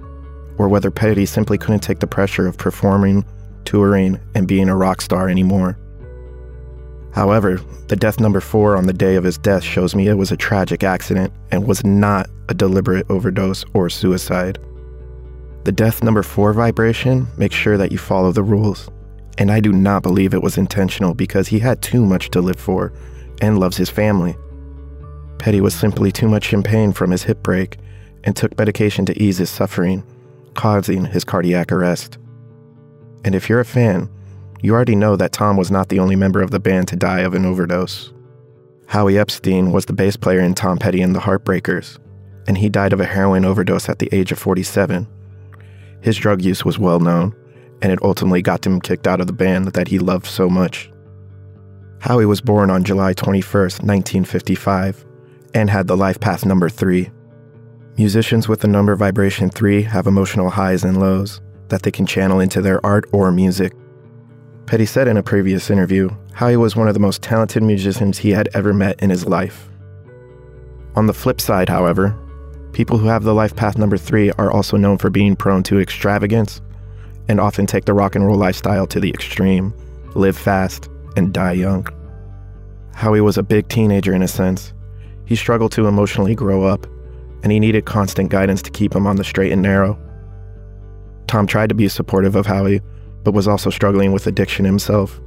or 0.58 0.68
whether 0.68 0.90
Petty 0.90 1.26
simply 1.26 1.58
couldn't 1.58 1.80
take 1.80 1.98
the 1.98 2.06
pressure 2.06 2.46
of 2.46 2.58
performing, 2.58 3.24
touring, 3.64 4.20
and 4.34 4.46
being 4.46 4.68
a 4.68 4.76
rock 4.76 5.00
star 5.00 5.28
anymore. 5.28 5.78
However, 7.12 7.60
the 7.88 7.96
death 7.96 8.20
number 8.20 8.40
four 8.40 8.76
on 8.76 8.86
the 8.86 8.92
day 8.92 9.16
of 9.16 9.24
his 9.24 9.36
death 9.38 9.62
shows 9.62 9.94
me 9.94 10.08
it 10.08 10.14
was 10.14 10.32
a 10.32 10.36
tragic 10.36 10.82
accident 10.82 11.32
and 11.50 11.66
was 11.66 11.84
not 11.84 12.28
a 12.48 12.54
deliberate 12.54 13.10
overdose 13.10 13.64
or 13.74 13.90
suicide. 13.90 14.58
The 15.64 15.72
death 15.72 16.02
number 16.02 16.22
four 16.22 16.52
vibration 16.52 17.28
makes 17.36 17.54
sure 17.54 17.76
that 17.76 17.92
you 17.92 17.98
follow 17.98 18.32
the 18.32 18.42
rules, 18.42 18.88
and 19.38 19.50
I 19.50 19.60
do 19.60 19.72
not 19.72 20.02
believe 20.02 20.32
it 20.32 20.42
was 20.42 20.56
intentional 20.56 21.14
because 21.14 21.48
he 21.48 21.58
had 21.58 21.82
too 21.82 22.04
much 22.04 22.30
to 22.30 22.40
live 22.40 22.58
for 22.58 22.92
and 23.40 23.60
loves 23.60 23.76
his 23.76 23.90
family. 23.90 24.36
Petty 25.38 25.60
was 25.60 25.74
simply 25.74 26.10
too 26.10 26.28
much 26.28 26.52
in 26.52 26.62
pain 26.62 26.92
from 26.92 27.10
his 27.10 27.24
hip 27.24 27.42
break 27.42 27.78
and 28.24 28.34
took 28.34 28.56
medication 28.56 29.04
to 29.06 29.22
ease 29.22 29.38
his 29.38 29.50
suffering, 29.50 30.02
causing 30.54 31.04
his 31.04 31.24
cardiac 31.24 31.72
arrest. 31.72 32.18
And 33.24 33.34
if 33.34 33.48
you're 33.48 33.60
a 33.60 33.64
fan, 33.64 34.08
you 34.62 34.72
already 34.72 34.96
know 34.96 35.16
that 35.16 35.32
Tom 35.32 35.56
was 35.56 35.70
not 35.70 35.88
the 35.88 35.98
only 35.98 36.16
member 36.16 36.40
of 36.40 36.50
the 36.50 36.60
band 36.60 36.88
to 36.88 36.96
die 36.96 37.20
of 37.20 37.34
an 37.34 37.44
overdose. 37.44 38.12
Howie 38.86 39.18
Epstein 39.18 39.72
was 39.72 39.86
the 39.86 39.92
bass 39.92 40.16
player 40.16 40.40
in 40.40 40.54
Tom 40.54 40.78
Petty 40.78 41.02
and 41.02 41.14
the 41.14 41.20
Heartbreakers, 41.20 41.98
and 42.46 42.56
he 42.56 42.68
died 42.68 42.92
of 42.92 43.00
a 43.00 43.04
heroin 43.04 43.44
overdose 43.44 43.88
at 43.88 43.98
the 43.98 44.08
age 44.12 44.32
of 44.32 44.38
47. 44.38 45.06
His 46.00 46.16
drug 46.16 46.42
use 46.42 46.64
was 46.64 46.78
well 46.78 47.00
known, 47.00 47.34
and 47.80 47.92
it 47.92 48.02
ultimately 48.02 48.42
got 48.42 48.66
him 48.66 48.80
kicked 48.80 49.06
out 49.06 49.20
of 49.20 49.26
the 49.26 49.32
band 49.32 49.68
that 49.68 49.88
he 49.88 49.98
loved 49.98 50.26
so 50.26 50.48
much. 50.48 50.90
Howie 52.00 52.26
was 52.26 52.40
born 52.40 52.70
on 52.70 52.84
July 52.84 53.12
21, 53.12 53.62
1955, 53.62 55.04
and 55.54 55.70
had 55.70 55.86
the 55.86 55.96
life 55.96 56.20
path 56.20 56.44
number 56.44 56.68
3. 56.68 57.10
Musicians 57.96 58.48
with 58.48 58.60
the 58.60 58.68
number 58.68 58.94
vibration 58.96 59.50
3 59.50 59.82
have 59.82 60.06
emotional 60.06 60.50
highs 60.50 60.82
and 60.82 60.98
lows 60.98 61.40
that 61.68 61.82
they 61.82 61.90
can 61.90 62.06
channel 62.06 62.40
into 62.40 62.60
their 62.60 62.84
art 62.84 63.04
or 63.12 63.30
music. 63.30 63.72
Petty 64.66 64.86
said 64.86 65.08
in 65.08 65.16
a 65.16 65.22
previous 65.22 65.70
interview 65.70 66.08
how 66.32 66.48
he 66.48 66.56
was 66.56 66.76
one 66.76 66.88
of 66.88 66.94
the 66.94 67.00
most 67.00 67.22
talented 67.22 67.62
musicians 67.62 68.18
he 68.18 68.30
had 68.30 68.48
ever 68.54 68.72
met 68.72 69.00
in 69.02 69.10
his 69.10 69.26
life. 69.26 69.68
On 70.94 71.06
the 71.06 71.14
flip 71.14 71.40
side, 71.40 71.68
however, 71.68 72.16
people 72.72 72.98
who 72.98 73.06
have 73.08 73.22
the 73.22 73.34
life 73.34 73.54
path 73.54 73.76
number 73.76 73.98
three 73.98 74.30
are 74.32 74.50
also 74.50 74.76
known 74.76 74.98
for 74.98 75.10
being 75.10 75.36
prone 75.36 75.62
to 75.64 75.80
extravagance 75.80 76.60
and 77.28 77.40
often 77.40 77.66
take 77.66 77.84
the 77.84 77.94
rock 77.94 78.14
and 78.14 78.26
roll 78.26 78.36
lifestyle 78.36 78.86
to 78.86 79.00
the 79.00 79.10
extreme, 79.10 79.74
live 80.14 80.36
fast, 80.36 80.88
and 81.16 81.32
die 81.32 81.52
young. 81.52 81.86
Howie 82.94 83.20
was 83.20 83.38
a 83.38 83.42
big 83.42 83.68
teenager 83.68 84.14
in 84.14 84.22
a 84.22 84.28
sense. 84.28 84.72
He 85.24 85.36
struggled 85.36 85.72
to 85.72 85.86
emotionally 85.86 86.34
grow 86.34 86.64
up, 86.64 86.86
and 87.42 87.52
he 87.52 87.60
needed 87.60 87.86
constant 87.86 88.30
guidance 88.30 88.62
to 88.62 88.70
keep 88.70 88.94
him 88.94 89.06
on 89.06 89.16
the 89.16 89.24
straight 89.24 89.52
and 89.52 89.62
narrow. 89.62 89.98
Tom 91.26 91.46
tried 91.46 91.68
to 91.70 91.74
be 91.74 91.88
supportive 91.88 92.36
of 92.36 92.46
Howie, 92.46 92.80
but 93.24 93.34
was 93.34 93.48
also 93.48 93.70
struggling 93.70 94.12
with 94.12 94.26
addiction 94.26 94.64
himself. 94.64 95.20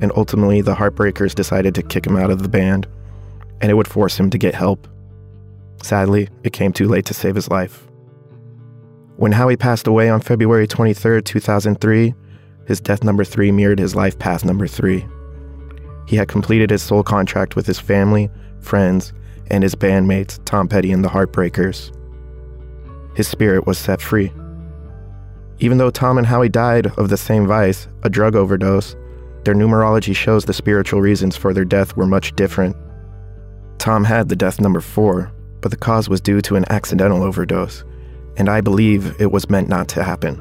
And 0.00 0.12
ultimately, 0.16 0.60
the 0.60 0.74
Heartbreakers 0.74 1.34
decided 1.34 1.74
to 1.74 1.82
kick 1.82 2.06
him 2.06 2.16
out 2.16 2.30
of 2.30 2.42
the 2.42 2.48
band, 2.48 2.86
and 3.60 3.70
it 3.70 3.74
would 3.74 3.88
force 3.88 4.18
him 4.18 4.30
to 4.30 4.38
get 4.38 4.54
help. 4.54 4.88
Sadly, 5.82 6.28
it 6.42 6.52
came 6.52 6.72
too 6.72 6.88
late 6.88 7.06
to 7.06 7.14
save 7.14 7.34
his 7.34 7.48
life. 7.50 7.86
When 9.16 9.32
Howie 9.32 9.56
passed 9.56 9.86
away 9.86 10.08
on 10.08 10.20
February 10.20 10.66
23, 10.66 11.22
2003, 11.22 12.14
his 12.66 12.80
death 12.80 13.04
number 13.04 13.24
three 13.24 13.52
mirrored 13.52 13.78
his 13.78 13.94
life 13.94 14.18
path 14.18 14.44
number 14.44 14.66
three. 14.66 15.06
He 16.06 16.16
had 16.16 16.28
completed 16.28 16.70
his 16.70 16.82
soul 16.82 17.02
contract 17.02 17.56
with 17.56 17.66
his 17.66 17.78
family, 17.78 18.30
friends, 18.60 19.12
and 19.50 19.62
his 19.62 19.74
bandmates, 19.74 20.38
Tom 20.44 20.68
Petty 20.68 20.92
and 20.92 21.04
the 21.04 21.08
Heartbreakers. 21.08 21.94
His 23.16 23.28
spirit 23.28 23.66
was 23.66 23.78
set 23.78 24.00
free. 24.00 24.32
Even 25.60 25.76
though 25.76 25.90
Tom 25.90 26.16
and 26.16 26.26
Howie 26.26 26.48
died 26.48 26.86
of 26.98 27.10
the 27.10 27.18
same 27.18 27.46
vice, 27.46 27.86
a 28.02 28.08
drug 28.08 28.34
overdose, 28.34 28.96
their 29.44 29.54
numerology 29.54 30.16
shows 30.16 30.44
the 30.44 30.54
spiritual 30.54 31.02
reasons 31.02 31.36
for 31.36 31.52
their 31.52 31.66
death 31.66 31.96
were 31.96 32.06
much 32.06 32.34
different. 32.34 32.74
Tom 33.78 34.04
had 34.04 34.28
the 34.28 34.36
death 34.36 34.60
number 34.60 34.80
four, 34.80 35.30
but 35.60 35.70
the 35.70 35.76
cause 35.76 36.08
was 36.08 36.20
due 36.20 36.40
to 36.40 36.56
an 36.56 36.64
accidental 36.70 37.22
overdose, 37.22 37.84
and 38.38 38.48
I 38.48 38.62
believe 38.62 39.20
it 39.20 39.32
was 39.32 39.50
meant 39.50 39.68
not 39.68 39.88
to 39.90 40.02
happen. 40.02 40.38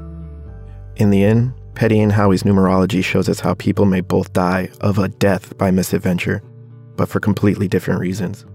In 0.95 1.09
the 1.09 1.24
end, 1.24 1.53
Petty 1.76 1.99
and 1.99 2.11
Howie's 2.11 2.43
numerology 2.43 3.03
shows 3.03 3.28
us 3.28 3.41
how 3.41 3.53
people 3.55 3.86
may 3.86 4.01
both 4.01 4.32
die 4.32 4.70
of 4.80 4.99
a 4.99 5.09
death 5.09 5.57
by 5.57 5.70
misadventure, 5.72 6.41
but 6.95 7.09
for 7.09 7.20
completely 7.20 7.67
different 7.67 7.99
reasons, 7.99 8.45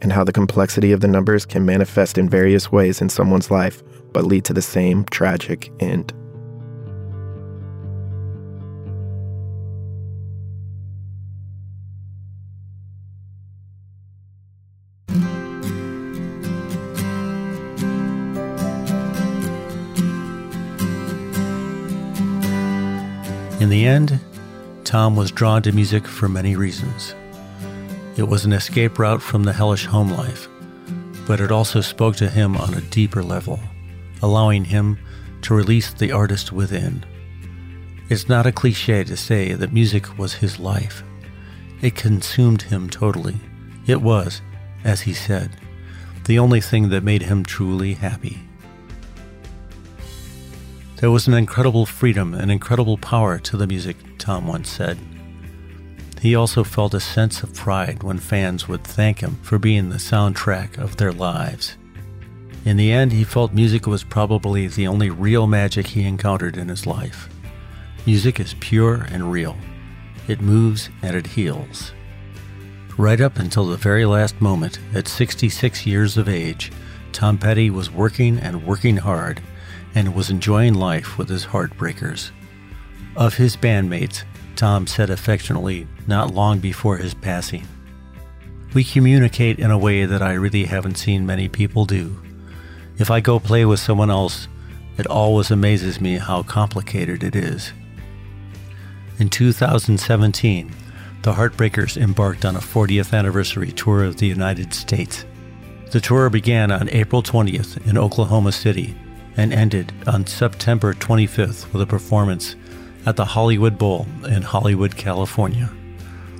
and 0.00 0.12
how 0.12 0.24
the 0.24 0.32
complexity 0.32 0.92
of 0.92 1.00
the 1.00 1.08
numbers 1.08 1.44
can 1.44 1.66
manifest 1.66 2.16
in 2.16 2.30
various 2.30 2.72
ways 2.72 3.02
in 3.02 3.10
someone's 3.10 3.50
life 3.50 3.82
but 4.12 4.24
lead 4.24 4.44
to 4.44 4.52
the 4.52 4.62
same 4.62 5.04
tragic 5.04 5.72
end. 5.80 6.12
In 23.60 23.68
the 23.68 23.86
end, 23.86 24.18
Tom 24.84 25.16
was 25.16 25.30
drawn 25.30 25.60
to 25.62 25.72
music 25.72 26.06
for 26.06 26.28
many 26.28 26.56
reasons. 26.56 27.14
It 28.16 28.22
was 28.22 28.46
an 28.46 28.54
escape 28.54 28.98
route 28.98 29.20
from 29.20 29.44
the 29.44 29.52
hellish 29.52 29.84
home 29.84 30.10
life, 30.10 30.48
but 31.26 31.40
it 31.40 31.52
also 31.52 31.82
spoke 31.82 32.16
to 32.16 32.28
him 32.30 32.56
on 32.56 32.72
a 32.72 32.80
deeper 32.80 33.22
level, 33.22 33.60
allowing 34.22 34.64
him 34.64 34.98
to 35.42 35.54
release 35.54 35.92
the 35.92 36.12
artist 36.12 36.52
within. 36.52 37.04
It's 38.08 38.28
not 38.28 38.46
a 38.46 38.52
cliche 38.52 39.04
to 39.04 39.16
say 39.16 39.52
that 39.52 39.72
music 39.72 40.18
was 40.18 40.34
his 40.34 40.58
life. 40.58 41.02
It 41.80 41.94
consumed 41.94 42.62
him 42.62 42.90
totally. 42.90 43.36
It 43.86 44.02
was, 44.02 44.42
as 44.84 45.02
he 45.02 45.14
said, 45.14 45.50
the 46.24 46.38
only 46.38 46.60
thing 46.60 46.90
that 46.90 47.04
made 47.04 47.22
him 47.22 47.44
truly 47.44 47.94
happy. 47.94 48.38
There 50.96 51.10
was 51.10 51.26
an 51.26 51.34
incredible 51.34 51.86
freedom 51.86 52.34
and 52.34 52.50
incredible 52.50 52.98
power 52.98 53.38
to 53.38 53.56
the 53.56 53.66
music, 53.66 53.96
Tom 54.18 54.46
once 54.46 54.68
said. 54.68 54.98
He 56.20 56.34
also 56.34 56.62
felt 56.62 56.92
a 56.92 57.00
sense 57.00 57.42
of 57.42 57.54
pride 57.54 58.02
when 58.02 58.18
fans 58.18 58.68
would 58.68 58.84
thank 58.84 59.20
him 59.20 59.38
for 59.42 59.58
being 59.58 59.88
the 59.88 59.96
soundtrack 59.96 60.76
of 60.76 60.98
their 60.98 61.12
lives. 61.12 61.78
In 62.64 62.76
the 62.76 62.92
end, 62.92 63.12
he 63.12 63.24
felt 63.24 63.54
music 63.54 63.86
was 63.86 64.04
probably 64.04 64.66
the 64.66 64.86
only 64.86 65.08
real 65.08 65.46
magic 65.46 65.86
he 65.86 66.02
encountered 66.02 66.56
in 66.56 66.68
his 66.68 66.86
life. 66.86 67.28
Music 68.06 68.38
is 68.38 68.54
pure 68.60 69.06
and 69.10 69.32
real. 69.32 69.56
It 70.28 70.40
moves 70.40 70.90
and 71.02 71.16
it 71.16 71.26
heals. 71.26 71.92
Right 72.98 73.20
up 73.20 73.38
until 73.38 73.66
the 73.66 73.76
very 73.76 74.04
last 74.04 74.40
moment, 74.40 74.78
at 74.94 75.08
66 75.08 75.86
years 75.86 76.18
of 76.18 76.28
age, 76.28 76.70
Tom 77.12 77.38
Petty 77.38 77.70
was 77.70 77.90
working 77.90 78.38
and 78.38 78.66
working 78.66 78.98
hard 78.98 79.40
and 79.94 80.14
was 80.14 80.30
enjoying 80.30 80.74
life 80.74 81.16
with 81.16 81.28
his 81.28 81.46
heartbreakers. 81.46 82.30
Of 83.16 83.34
his 83.34 83.56
bandmates, 83.56 84.24
Tom 84.54 84.86
said 84.86 85.10
affectionately 85.10 85.86
not 86.06 86.34
long 86.34 86.58
before 86.58 86.98
his 86.98 87.14
passing, 87.14 87.66
We 88.74 88.84
communicate 88.84 89.58
in 89.58 89.70
a 89.70 89.78
way 89.78 90.04
that 90.04 90.22
I 90.22 90.34
really 90.34 90.64
haven't 90.64 90.98
seen 90.98 91.26
many 91.26 91.48
people 91.48 91.86
do. 91.86 92.20
If 93.00 93.10
I 93.10 93.20
go 93.20 93.40
play 93.40 93.64
with 93.64 93.80
someone 93.80 94.10
else, 94.10 94.46
it 94.98 95.06
always 95.06 95.50
amazes 95.50 96.02
me 96.02 96.18
how 96.18 96.42
complicated 96.42 97.24
it 97.24 97.34
is. 97.34 97.72
In 99.18 99.30
2017, 99.30 100.70
the 101.22 101.32
Heartbreakers 101.32 101.96
embarked 101.96 102.44
on 102.44 102.56
a 102.56 102.60
40th 102.60 103.16
anniversary 103.18 103.72
tour 103.72 104.04
of 104.04 104.18
the 104.18 104.26
United 104.26 104.74
States. 104.74 105.24
The 105.92 106.00
tour 106.00 106.28
began 106.28 106.70
on 106.70 106.90
April 106.90 107.22
20th 107.22 107.86
in 107.88 107.96
Oklahoma 107.96 108.52
City 108.52 108.94
and 109.34 109.54
ended 109.54 109.94
on 110.06 110.26
September 110.26 110.92
25th 110.92 111.72
with 111.72 111.80
a 111.80 111.86
performance 111.86 112.54
at 113.06 113.16
the 113.16 113.24
Hollywood 113.24 113.78
Bowl 113.78 114.06
in 114.28 114.42
Hollywood, 114.42 114.94
California. 114.98 115.70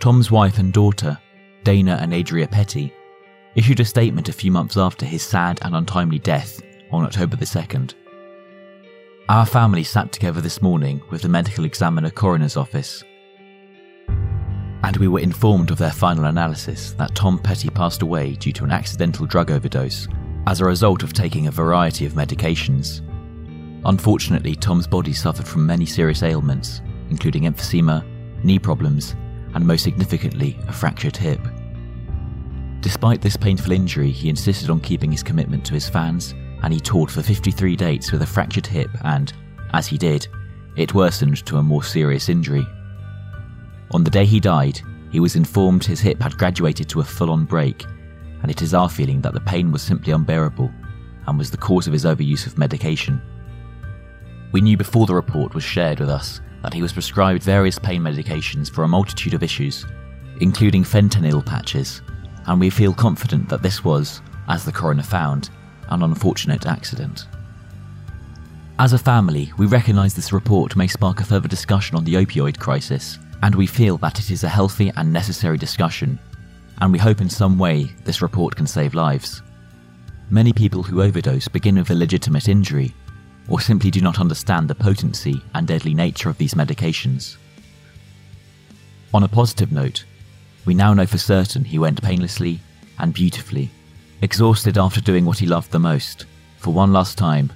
Tom's 0.00 0.30
wife 0.30 0.58
and 0.58 0.72
daughter, 0.72 1.18
Dana 1.64 1.98
and 2.00 2.14
Adria 2.14 2.48
Petty, 2.48 2.92
issued 3.58 3.80
a 3.80 3.84
statement 3.84 4.28
a 4.28 4.32
few 4.32 4.52
months 4.52 4.76
after 4.76 5.04
his 5.04 5.20
sad 5.20 5.58
and 5.62 5.74
untimely 5.74 6.20
death 6.20 6.62
on 6.92 7.04
October 7.04 7.34
the 7.34 7.44
2nd. 7.44 7.94
Our 9.28 9.44
family 9.44 9.82
sat 9.82 10.12
together 10.12 10.40
this 10.40 10.62
morning 10.62 11.02
with 11.10 11.22
the 11.22 11.28
medical 11.28 11.64
examiner 11.64 12.10
coroner's 12.10 12.56
office, 12.56 13.02
and 14.06 14.96
we 14.98 15.08
were 15.08 15.18
informed 15.18 15.72
of 15.72 15.78
their 15.78 15.90
final 15.90 16.26
analysis 16.26 16.92
that 16.92 17.16
Tom 17.16 17.36
Petty 17.36 17.68
passed 17.68 18.02
away 18.02 18.36
due 18.36 18.52
to 18.52 18.62
an 18.62 18.70
accidental 18.70 19.26
drug 19.26 19.50
overdose 19.50 20.06
as 20.46 20.60
a 20.60 20.64
result 20.64 21.02
of 21.02 21.12
taking 21.12 21.48
a 21.48 21.50
variety 21.50 22.06
of 22.06 22.12
medications. 22.12 23.00
Unfortunately, 23.84 24.54
Tom's 24.54 24.86
body 24.86 25.12
suffered 25.12 25.48
from 25.48 25.66
many 25.66 25.84
serious 25.84 26.22
ailments, 26.22 26.80
including 27.10 27.42
emphysema, 27.42 28.04
knee 28.44 28.60
problems, 28.60 29.16
and 29.54 29.66
most 29.66 29.82
significantly, 29.82 30.56
a 30.68 30.72
fractured 30.72 31.16
hip. 31.16 31.40
Despite 32.80 33.20
this 33.20 33.36
painful 33.36 33.72
injury, 33.72 34.10
he 34.10 34.28
insisted 34.28 34.70
on 34.70 34.80
keeping 34.80 35.10
his 35.10 35.22
commitment 35.22 35.64
to 35.66 35.74
his 35.74 35.88
fans, 35.88 36.34
and 36.62 36.72
he 36.72 36.80
toured 36.80 37.10
for 37.10 37.22
53 37.22 37.76
dates 37.76 38.12
with 38.12 38.22
a 38.22 38.26
fractured 38.26 38.66
hip, 38.66 38.90
and, 39.04 39.32
as 39.72 39.86
he 39.86 39.98
did, 39.98 40.28
it 40.76 40.94
worsened 40.94 41.44
to 41.46 41.56
a 41.56 41.62
more 41.62 41.82
serious 41.82 42.28
injury. 42.28 42.66
On 43.90 44.04
the 44.04 44.10
day 44.10 44.24
he 44.24 44.38
died, 44.38 44.80
he 45.10 45.20
was 45.20 45.36
informed 45.36 45.84
his 45.84 46.00
hip 46.00 46.20
had 46.20 46.38
graduated 46.38 46.88
to 46.90 47.00
a 47.00 47.04
full 47.04 47.30
on 47.30 47.44
break, 47.44 47.84
and 48.42 48.50
it 48.50 48.62
is 48.62 48.74
our 48.74 48.88
feeling 48.88 49.20
that 49.22 49.32
the 49.32 49.40
pain 49.40 49.72
was 49.72 49.82
simply 49.82 50.12
unbearable, 50.12 50.70
and 51.26 51.38
was 51.38 51.50
the 51.50 51.56
cause 51.56 51.86
of 51.86 51.92
his 51.92 52.04
overuse 52.04 52.46
of 52.46 52.58
medication. 52.58 53.20
We 54.52 54.60
knew 54.60 54.76
before 54.76 55.06
the 55.06 55.14
report 55.14 55.54
was 55.54 55.64
shared 55.64 56.00
with 56.00 56.08
us 56.08 56.40
that 56.62 56.72
he 56.72 56.82
was 56.82 56.92
prescribed 56.92 57.42
various 57.42 57.78
pain 57.78 58.02
medications 58.02 58.70
for 58.70 58.84
a 58.84 58.88
multitude 58.88 59.34
of 59.34 59.42
issues, 59.42 59.84
including 60.40 60.84
fentanyl 60.84 61.44
patches, 61.44 62.02
and 62.48 62.58
we 62.58 62.70
feel 62.70 62.94
confident 62.94 63.48
that 63.48 63.62
this 63.62 63.84
was, 63.84 64.20
as 64.48 64.64
the 64.64 64.72
coroner 64.72 65.02
found, 65.02 65.50
an 65.90 66.02
unfortunate 66.02 66.66
accident. 66.66 67.26
As 68.78 68.92
a 68.92 68.98
family, 68.98 69.52
we 69.58 69.66
recognise 69.66 70.14
this 70.14 70.32
report 70.32 70.74
may 70.74 70.86
spark 70.86 71.20
a 71.20 71.24
further 71.24 71.48
discussion 71.48 71.96
on 71.96 72.04
the 72.04 72.14
opioid 72.14 72.58
crisis, 72.58 73.18
and 73.42 73.54
we 73.54 73.66
feel 73.66 73.98
that 73.98 74.18
it 74.18 74.30
is 74.30 74.44
a 74.44 74.48
healthy 74.48 74.90
and 74.96 75.12
necessary 75.12 75.58
discussion, 75.58 76.18
and 76.80 76.90
we 76.90 76.98
hope 76.98 77.20
in 77.20 77.28
some 77.28 77.58
way 77.58 77.84
this 78.04 78.22
report 78.22 78.56
can 78.56 78.66
save 78.66 78.94
lives. 78.94 79.42
Many 80.30 80.52
people 80.52 80.82
who 80.82 81.02
overdose 81.02 81.48
begin 81.48 81.76
with 81.76 81.90
a 81.90 81.94
legitimate 81.94 82.48
injury, 82.48 82.94
or 83.48 83.60
simply 83.60 83.90
do 83.90 84.00
not 84.00 84.20
understand 84.20 84.68
the 84.68 84.74
potency 84.74 85.42
and 85.54 85.66
deadly 85.66 85.92
nature 85.92 86.30
of 86.30 86.38
these 86.38 86.54
medications. 86.54 87.36
On 89.12 89.22
a 89.22 89.28
positive 89.28 89.72
note, 89.72 90.04
we 90.68 90.74
now 90.74 90.92
know 90.92 91.06
for 91.06 91.16
certain 91.16 91.64
he 91.64 91.78
went 91.78 92.02
painlessly 92.02 92.60
and 92.98 93.14
beautifully, 93.14 93.70
exhausted 94.20 94.76
after 94.76 95.00
doing 95.00 95.24
what 95.24 95.38
he 95.38 95.46
loved 95.46 95.70
the 95.70 95.78
most, 95.78 96.26
for 96.58 96.74
one 96.74 96.92
last 96.92 97.16
time, 97.16 97.50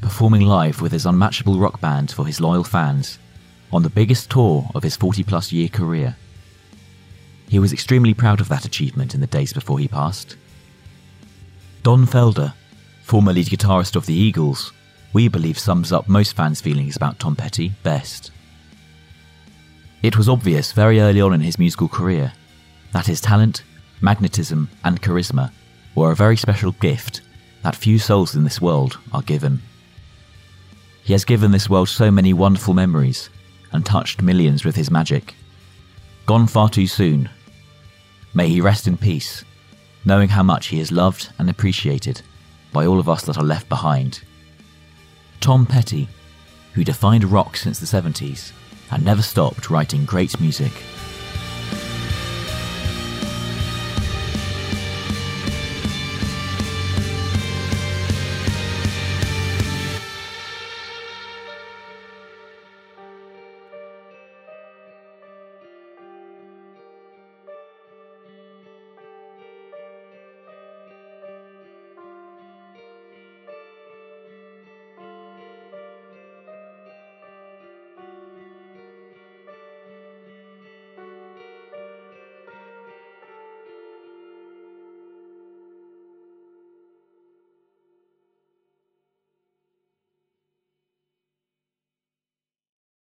performing 0.00 0.40
live 0.40 0.80
with 0.80 0.90
his 0.90 1.06
unmatchable 1.06 1.60
rock 1.60 1.80
band 1.80 2.10
for 2.10 2.26
his 2.26 2.40
loyal 2.40 2.64
fans 2.64 3.20
on 3.72 3.84
the 3.84 3.88
biggest 3.88 4.28
tour 4.28 4.68
of 4.74 4.82
his 4.82 4.96
40 4.96 5.22
plus 5.22 5.52
year 5.52 5.68
career. 5.68 6.16
He 7.48 7.60
was 7.60 7.72
extremely 7.72 8.12
proud 8.12 8.40
of 8.40 8.48
that 8.48 8.64
achievement 8.64 9.14
in 9.14 9.20
the 9.20 9.28
days 9.28 9.52
before 9.52 9.78
he 9.78 9.86
passed. 9.86 10.36
Don 11.84 12.06
Felder, 12.06 12.54
former 13.04 13.32
lead 13.32 13.46
guitarist 13.46 13.94
of 13.94 14.06
the 14.06 14.14
Eagles, 14.14 14.72
we 15.12 15.28
believe 15.28 15.60
sums 15.60 15.92
up 15.92 16.08
most 16.08 16.34
fans' 16.34 16.60
feelings 16.60 16.96
about 16.96 17.20
Tom 17.20 17.36
Petty 17.36 17.70
best. 17.84 18.32
It 20.02 20.16
was 20.16 20.28
obvious 20.28 20.72
very 20.72 20.98
early 20.98 21.20
on 21.20 21.32
in 21.32 21.40
his 21.40 21.56
musical 21.56 21.86
career 21.86 22.32
that 22.92 23.06
his 23.06 23.20
talent, 23.20 23.62
magnetism, 24.00 24.68
and 24.84 25.02
charisma 25.02 25.52
were 25.94 26.12
a 26.12 26.16
very 26.16 26.36
special 26.36 26.72
gift 26.72 27.22
that 27.62 27.76
few 27.76 27.98
souls 27.98 28.34
in 28.34 28.44
this 28.44 28.60
world 28.60 28.98
are 29.12 29.22
given. 29.22 29.60
He 31.02 31.12
has 31.12 31.24
given 31.24 31.50
this 31.50 31.70
world 31.70 31.88
so 31.88 32.10
many 32.10 32.32
wonderful 32.32 32.74
memories 32.74 33.30
and 33.72 33.84
touched 33.84 34.22
millions 34.22 34.64
with 34.64 34.76
his 34.76 34.90
magic. 34.90 35.34
Gone 36.26 36.46
far 36.46 36.68
too 36.68 36.86
soon. 36.86 37.28
May 38.34 38.48
he 38.48 38.60
rest 38.60 38.86
in 38.86 38.96
peace, 38.96 39.44
knowing 40.04 40.28
how 40.28 40.42
much 40.42 40.66
he 40.66 40.80
is 40.80 40.92
loved 40.92 41.30
and 41.38 41.48
appreciated 41.48 42.22
by 42.72 42.86
all 42.86 43.00
of 43.00 43.08
us 43.08 43.24
that 43.24 43.38
are 43.38 43.44
left 43.44 43.68
behind. 43.68 44.22
Tom 45.40 45.66
Petty, 45.66 46.08
who 46.74 46.84
defined 46.84 47.24
rock 47.24 47.56
since 47.56 47.78
the 47.78 47.86
70s 47.86 48.52
and 48.90 49.04
never 49.04 49.22
stopped 49.22 49.70
writing 49.70 50.04
great 50.04 50.38
music. 50.40 50.72